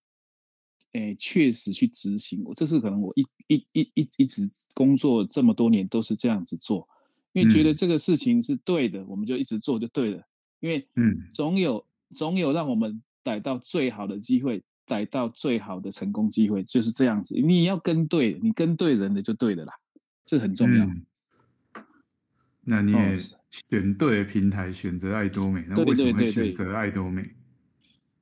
[0.93, 6.89] 诶，确实去执行，我这是可能我一一一一一直工作这么多年都是这样子做，
[7.34, 10.22] 因为觉得这个事情是对的，嗯、我们就一直做就对了。
[10.61, 17.34] 因为嗯，总有总有让我们逮到最好的机会，逮到最好的成功机会，就是这样子。
[17.38, 19.74] 你要跟对，你跟对人的就对的啦，
[20.24, 20.84] 这很重要。
[20.84, 21.06] 嗯、
[22.62, 27.30] 那你也选对平台，选择爱多美，那为什么会选择爱多美？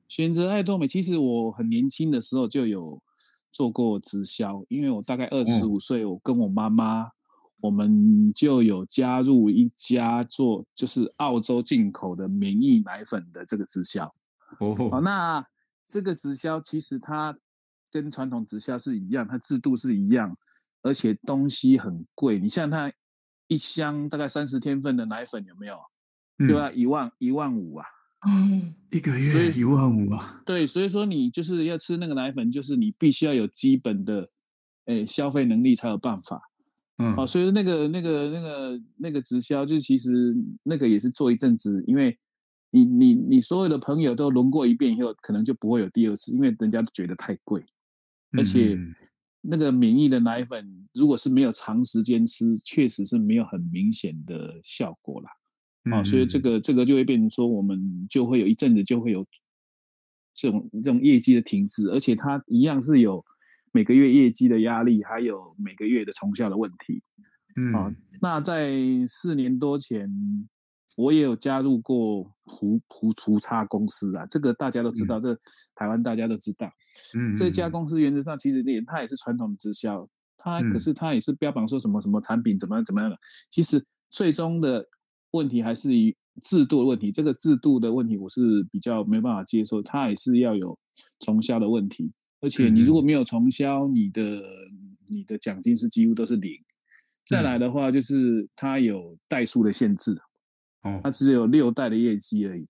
[0.07, 3.01] 选择爱多美，其实我很年轻的时候就有
[3.51, 7.09] 做过直销，因为我大概二十五岁，我跟我妈妈，
[7.59, 14.13] 我们就有加入一家做就是澳洲进口的免疫奶粉的这个直销。
[14.59, 15.45] 哦，好，那
[15.85, 17.37] 这个直销其实它
[17.91, 20.37] 跟传统直销是一样，它制度是一样，
[20.81, 22.39] 而且东西很贵。
[22.39, 22.91] 你像它
[23.47, 25.77] 一箱大概三十天份的奶粉有没有？
[26.47, 27.85] 就要一万一万五啊。
[28.27, 30.41] 嗯，一个月一万五啊？
[30.45, 34.29] 对，所以说你就是要吃那个奶粉，就是你必须要有基本的，
[34.85, 36.41] 诶消费能力才有办法。
[36.97, 42.17] 嗯，好，所以那个那个那个那个直销，就其实那个也是做一阵子，因为
[42.71, 47.63] 你你你所有的朋友都轮过一遍以后，可能就不会有第二次，因为人家都觉得太贵，
[48.37, 48.77] 而且
[49.41, 55.29] 那个免疫的奶粉，如果是没有长时间吃，确实是没有很明显的效果啦。
[55.91, 59.25] 啊、哦，所以这个这个就会变成说，我们就会有一阵子就会有
[60.33, 63.23] 这种这种业绩的停滞，而且它一样是有
[63.71, 67.01] 每个月业绩的压力，还有每个月的成效的问题。
[67.55, 68.75] 嗯，啊，那在
[69.07, 70.11] 四年多前，
[70.97, 75.39] 我也有加入过葡葡葡差公司啊，这个大家都知道，嗯、这
[75.75, 76.67] 台湾大家都知道。
[77.17, 80.05] 嗯，这家公司原则上其实也它也是传统的直销，
[80.37, 83.17] 它可是它也是标榜说什么什么产品怎么样怎么样的，
[83.49, 84.85] 其实最终的。
[85.31, 90.75] 问题还是以制度的问题，这个制度的问题我是比较没办法接受，它也是要有
[91.19, 94.41] 重销的问题，而且你如果没有重销，你的
[95.09, 96.53] 你的奖金是几乎都是零。
[97.25, 100.17] 再来的话就是它有代数的限制，
[100.87, 102.67] 哦，它只有六代的业绩而已，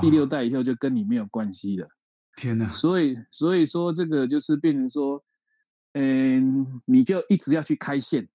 [0.00, 1.88] 第六代以后就跟你没有关系了。
[2.36, 2.70] 天哪！
[2.70, 5.22] 所以所以说这个就是变成说，
[5.92, 8.28] 嗯，你就一直要去开线。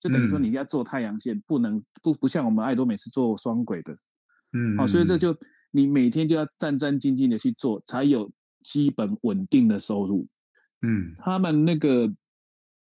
[0.00, 3.96] 就等于说你要做太阳线，嗯、不能不不像我们爱多美是做双轨的，
[4.52, 5.34] 嗯，好、哦，所以这就
[5.70, 10.28] 你每天就要战战兢兢的去做，才有基本稳定的收入。
[10.82, 12.12] 嗯，他们那个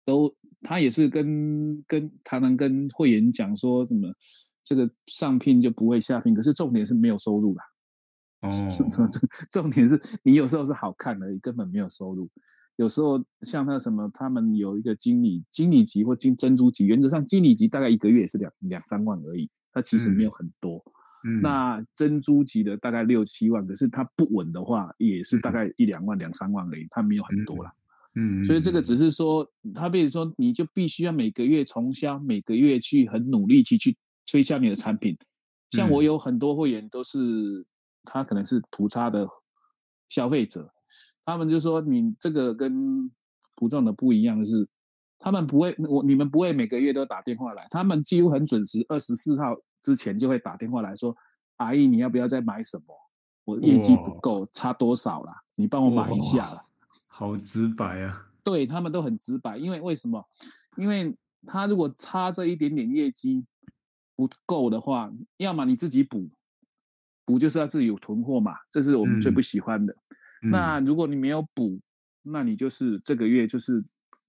[0.06, 4.08] 都他也是跟跟常常跟会员讲说什么
[4.68, 7.64] 这个上聘就不会下聘，可是重点是没有收入啦。
[8.44, 8.50] 哦，
[9.50, 12.30] 重点是你有时候是好看而已，根本没有收入。
[12.76, 20.84] 有时候像那什么，他们有一个经理，经理级或金珍珠级，原则上经理级大概一个月也是两两三万而已，他其实没有很多。
[21.24, 27.74] 嗯，那珍珠级的大概六七万，可是它不稳的话，也是大概一两万、两三万而已，它没有很多啦。
[28.14, 33.96] 嗯，所以这个只是说，他比如说，你就必须要每个月重销，每个月去很努力去去
[34.28, 35.18] 推销你的产品。
[35.72, 37.66] 像我有很多会员都是，
[38.04, 39.28] 他可能是普差的
[40.10, 40.72] 消费者。
[41.26, 43.12] 他们就说：“你这个跟
[43.56, 44.66] 普众的不一样的是，
[45.20, 51.14] 他们不会，我你们不会每个月都打电话来，他们几乎很准时，二十四号之前就会打电话来说，
[51.58, 52.96] 阿姨你要不要再买什么？
[53.44, 55.42] 我业绩不够，差多少啦？
[55.56, 56.64] 你帮我买一下啦。”
[57.10, 58.28] 好直白啊！
[58.44, 60.24] 对，他们都很直白，因为为什么？
[60.78, 61.14] 因为
[61.46, 63.44] 他如果差这一点点业绩
[64.18, 66.30] 不够的话，要么你自己补，
[67.24, 69.94] 补就是要自己有囤货嘛，这是我们最不喜欢的。
[70.42, 71.80] 嗯那如果你没有补，
[72.24, 73.84] 那你就是这个月就是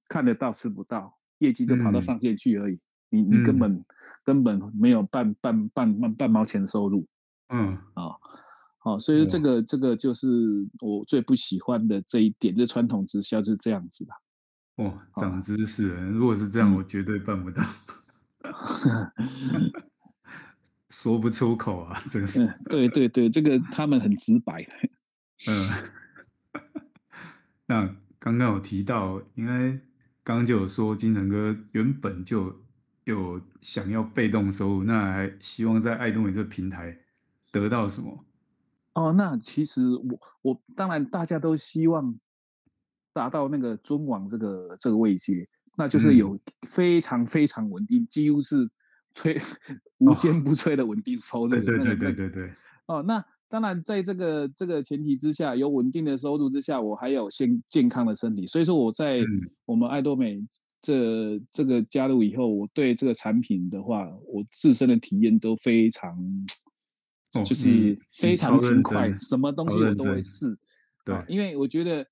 [0.09, 2.75] 看得到吃不到，业绩就跑到上线去而已。
[2.75, 2.81] 嗯、
[3.11, 3.85] 你你根本、嗯、
[4.25, 7.07] 根本没有半半半半半毛钱收入。
[7.49, 8.13] 嗯啊，
[8.79, 10.29] 好、哦，所以这个这个就是
[10.81, 14.13] 我最不喜欢的这一点，就传统直销是这样子的。
[14.77, 16.11] 哦，长知识了！
[16.11, 17.63] 如果是这样，我绝对办不到。
[20.91, 22.45] 说不出口啊，这个是。
[22.45, 24.65] 嗯、对对对，这个他们很直白。
[25.49, 25.91] 嗯。
[27.67, 29.79] 那刚刚有提到，因为
[30.25, 32.59] 刚刚就有说金城哥原本就
[33.05, 36.99] 有想要被动收入，那还希望在爱多美这个平台
[37.53, 38.25] 得到什么？
[38.95, 42.19] 哦，那其实我我当然大家都希望
[43.13, 45.47] 达到那个尊王这个这个位阶，
[45.79, 48.69] 那就是有非常非常稳定，几乎是
[49.15, 49.41] 吹
[49.99, 51.51] 无坚不摧的稳定收入。
[51.51, 52.49] 对对对对对对。
[52.87, 59.21] 哦，那当然，在这个这个前提之下，有稳定的收入之下，我还有健健康的身体，所以说我在
[59.65, 60.45] 我们爱多美
[60.83, 66.19] 这这个加入以后，我对这个产品的话，我自身的体验都非常，
[67.45, 70.59] 就是非常勤快，什么东西我都会试。
[71.05, 72.05] 对，因为我觉得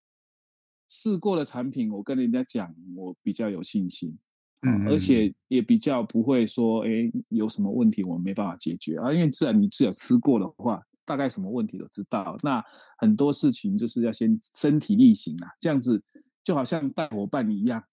[0.89, 4.17] 试过的产品，我跟人家讲，我比较有信心。
[4.63, 6.91] 嗯，而且也比较不会说，哎，
[7.29, 9.13] 有什么问题我没办法解决啊。
[9.13, 12.37] 因为自然你只有吃过的话，大概什么问题都知道。
[12.43, 12.65] 那
[12.99, 16.03] 很多事情就是要先身体力行啊，这样子
[16.43, 17.85] 就好像带伙伴一样。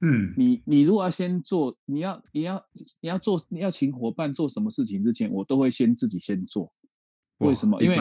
[0.00, 2.62] 嗯，你你如果要先做，你要你要
[3.00, 6.72] 你要做你要请伙伴做什么事情之前，我都会先自己先做。
[7.38, 7.82] 为什么？
[7.82, 7.96] 因为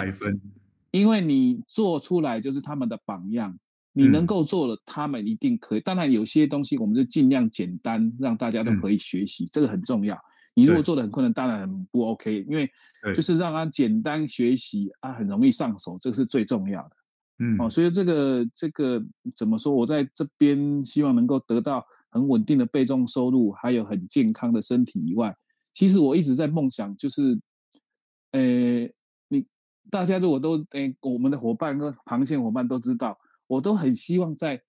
[0.91, 3.57] 因为你做出来就是他们的榜样。
[3.93, 5.81] 你能够做的，他们一定可以。
[5.81, 10.17] 当然，有些东西我们就尽量简单，让大家都可以学习，这个很重要。
[10.53, 12.39] 你如果做的很困难，当然很不 OK。
[12.47, 12.69] 因为
[13.13, 16.91] 就是让他简单学习啊，很容易上手，这个是最重要的。
[17.39, 19.03] 嗯，哦，所以这个这个
[19.35, 19.73] 怎么说？
[19.73, 25.35] 我在这边希望能够得到很稳定的被动收入，还有很健康的身体以外，
[25.73, 27.39] 其实我一直在梦想，就是，
[28.31, 28.89] 呃，
[29.27, 29.45] 你
[29.89, 33.17] 大家如果都诶，我们的伙伴跟螃蟹伙伴都知道。
[33.51, 34.61] 我都很希望在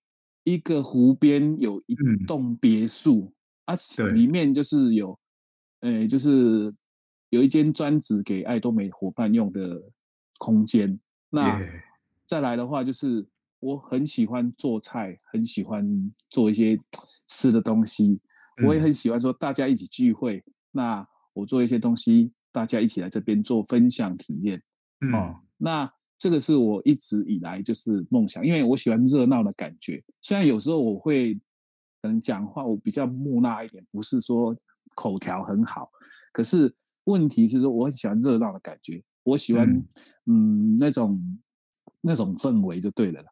[0.43, 1.95] 一个湖边有一
[2.27, 5.17] 栋别墅，嗯、啊，里面就是有，
[5.79, 6.75] 呃，就是
[7.29, 9.81] 有一间专职给爱多美伙伴用的
[10.37, 10.99] 空间。
[11.29, 11.61] 那
[12.27, 13.25] 再来的话，就是
[13.61, 16.77] 我很喜欢做菜，很喜欢做一些
[17.27, 18.19] 吃的东西。
[18.65, 24.61] 我也很喜欢说大家一起聚会，嗯、那我做一些东西，大家一起来这边做分享体验。
[24.99, 25.89] 嗯、哦，那。
[26.23, 30.01] 这个是我一直以来就是梦想，因为我喜欢热闹的感觉。
[30.21, 31.33] 虽然有时候我会
[32.01, 34.55] 可能讲话我比较木讷一点，不是说
[34.95, 35.91] 口条很好，
[36.31, 39.69] 可是问题是说我很喜欢热闹的感觉，我喜欢
[40.25, 41.39] 嗯，嗯那种
[41.99, 43.27] 那种氛围就对了了。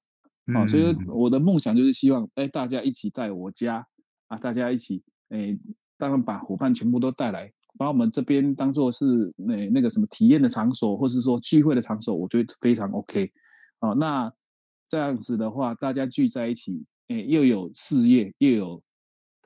[0.60, 3.88] 哦，所以我的梦想就是希望哎大家一起在我家
[4.28, 5.58] 啊，大家一起哎，
[5.98, 7.50] 当然把伙伴全部都带来。
[7.78, 13.32] 把我们这边当做是那那个什么体验的场所，或是说聚会的场所，我觉得非常 OK。
[13.80, 14.32] 哦，那
[14.86, 18.84] 这样子的话，大家聚在一起，诶，又有事业，又有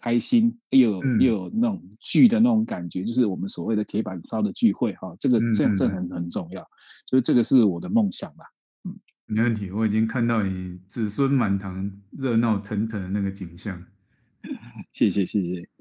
[0.01, 5.17] 开心，又有、嗯、又有那种聚的那种感觉，就是我们所谓的铁板烧的聚会哈、哦。
[5.19, 6.67] 这个这样这很很重要，
[7.07, 8.43] 所以这个是我的梦想吧。
[8.83, 13.81] 嗯，没问题，我已经看到你子孙满堂、热闹腾腾的那个景象。
[14.91, 15.74] 谢 谢谢谢。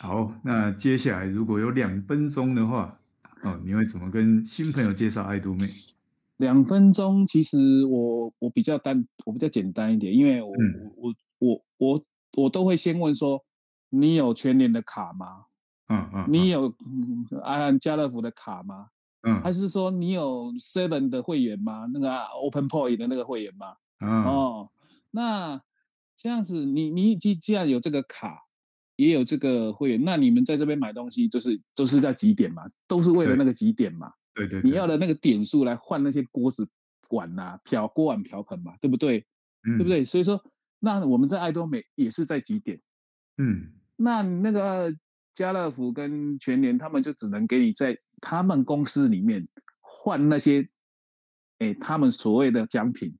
[0.00, 2.98] 好，那接下来如果有两分钟的话，
[3.42, 5.66] 哦，你会怎么跟新朋友介绍爱多美？
[6.38, 12.04] 两分钟，其实我我比较单，我比较简单一点，因为我、嗯、我我我
[12.36, 13.44] 我都会先问说，
[13.90, 15.44] 你有全年的卡吗？
[15.88, 16.74] 嗯嗯，你有
[17.42, 18.88] 安家乐福的卡吗？
[19.22, 21.86] 嗯，还是说你有 Seven 的会员吗？
[21.92, 23.76] 那个 Open Point 的那个会员吗？
[24.00, 24.70] 嗯、哦，
[25.10, 25.60] 那
[26.16, 28.46] 这样子你，你你既既然有这个卡。
[29.00, 34.12] 也有这个会员，那你们在这边买东西，就是都是在几点嘛，都是为了那个几点嘛。
[34.34, 36.68] 对对，对，你要的那个点数来换那些锅子
[37.08, 39.24] 碗呐、啊、瓢锅碗瓢盆嘛，对不对？
[39.66, 40.04] 嗯，对不对？
[40.04, 40.38] 所以说，
[40.80, 42.78] 那我们在爱多美也是在几点。
[43.38, 44.94] 嗯，那那个
[45.32, 49.48] 家乐福跟全联，他们就只能给你在他们公司里面
[49.80, 50.68] 换那些，
[51.58, 53.16] 哎，他们所谓的奖品。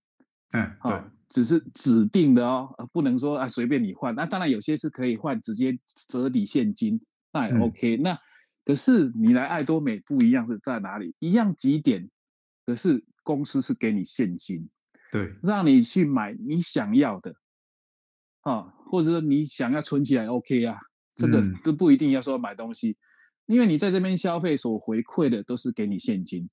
[0.53, 0.95] 嗯，好。
[0.95, 4.13] 哦只是指定的哦，不能说啊随便你换。
[4.15, 5.79] 那当然有些是可以换直接
[6.09, 7.01] 折抵现金，
[7.33, 7.97] 那也 OK。
[7.97, 8.19] 嗯、那
[8.65, 11.15] 可是你来爱多美不一样是在哪里？
[11.21, 12.11] 一样几点，
[12.67, 14.69] 可是公司是给你现金，
[15.13, 17.33] 对，让你去买你想要的，
[18.41, 20.77] 啊，或者说你想要存起来 OK 啊，
[21.15, 22.91] 这个都不一定要说买东西，
[23.47, 26.51] 嗯、因为你在这边消费所回馈的都是给你现金。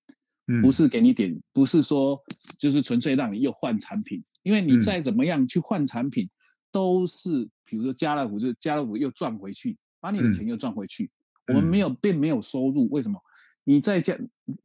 [0.61, 2.17] 不是给你点，不是说
[2.57, 6.25] 就是纯粹让你又换产品，因为你再怎么样去换产品，
[6.71, 11.11] 都是比如说家乐福，就是家乐福又赚回去，把你的钱又赚回去。
[11.47, 13.19] 我们没有，并没有收入，为什么？
[13.65, 14.17] 你在家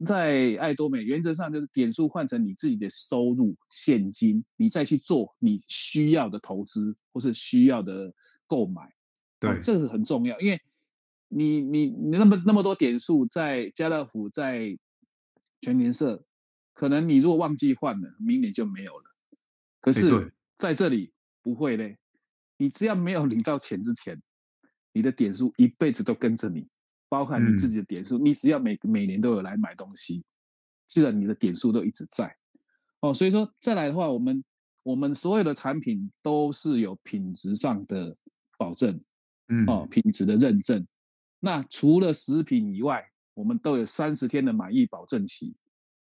[0.05, 8.09] 在爱多美，原则上就是点数换成你自己的收入现金，你再去做你需要的投资或是需要的
[8.47, 8.89] 购买。
[9.37, 10.61] 对，这个很重要，因为
[11.27, 14.77] 你你你那么那么多点数在家乐福在。
[15.63, 16.21] 全年社，
[16.73, 19.15] 可能你如果忘记换了，明年就没有了。
[19.79, 21.97] 可是在这里不会嘞，
[22.57, 24.21] 你只要没有领到钱之前，
[24.91, 26.67] 你的点数一辈子都跟着你，
[27.07, 30.21] 包含你自己的点数，你只要每每年都有来买东西，
[30.85, 32.35] 自然你的点数都一直在。
[32.99, 34.43] 哦，所以说再来的话，我们
[34.83, 38.13] 我们所有的产品都是有品质上的
[38.57, 38.99] 保证，
[39.47, 40.85] 嗯，哦，品质的认证。
[41.39, 45.55] 那除了食品以外，我们都有三十天的满意保证期。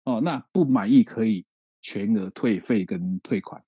[0.04, 1.46] 哦，那不满意可以
[1.80, 3.62] 全额退费跟退款，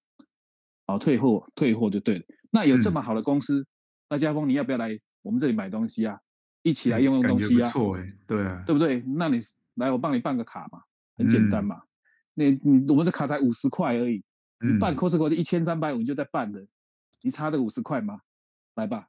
[0.86, 2.24] 好，退货退货就对了。
[2.50, 3.66] 那有这么好的公司，嗯、
[4.10, 6.20] 那家峰你要不要来我们这里买东西啊？
[6.62, 7.64] 一起来用用东西啊？
[7.64, 9.02] 不错哎，对啊，对不对？
[9.06, 9.38] 那你
[9.76, 10.82] 来我帮你办个卡嘛，
[11.16, 11.80] 很简单嘛。
[12.34, 14.22] 那、嗯、你我们这卡才五十块而已，
[14.60, 16.66] 你办 Costco 就一千三百五你就在办的，
[17.22, 18.20] 你差这五十块吗？
[18.74, 19.08] 来吧，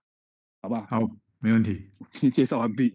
[0.61, 1.01] 好吧好？
[1.01, 1.89] 好，没问题。
[2.31, 2.93] 介绍完毕。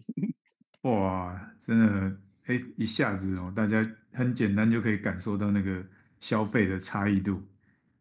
[0.83, 2.17] 哇，真的。
[2.47, 3.81] 哎，一下子哦，大家
[4.11, 5.81] 很简单就可以感受到那个
[6.19, 7.41] 消费的差异度，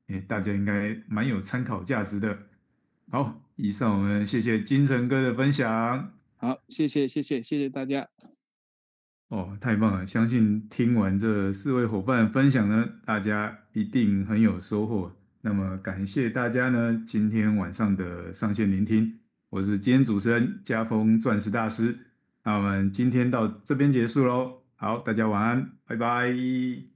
[0.08, 2.36] 哎，大家应该蛮有参考价值的。
[3.08, 6.12] 好，以上我们谢谢金城哥的分享。
[6.38, 8.08] 好，谢谢谢谢谢谢大家。
[9.28, 10.04] 哦，太棒了！
[10.04, 15.14] 相信听完这四位伙伴分享呢，大家一定很有收获。
[15.40, 21.96] 那么感谢大家呢，今天晚上的上线聆听，我是今天主持人家峰钻石大师。
[22.44, 26.91] 那我们今天到这边结束喽，好，大家晚安，拜拜。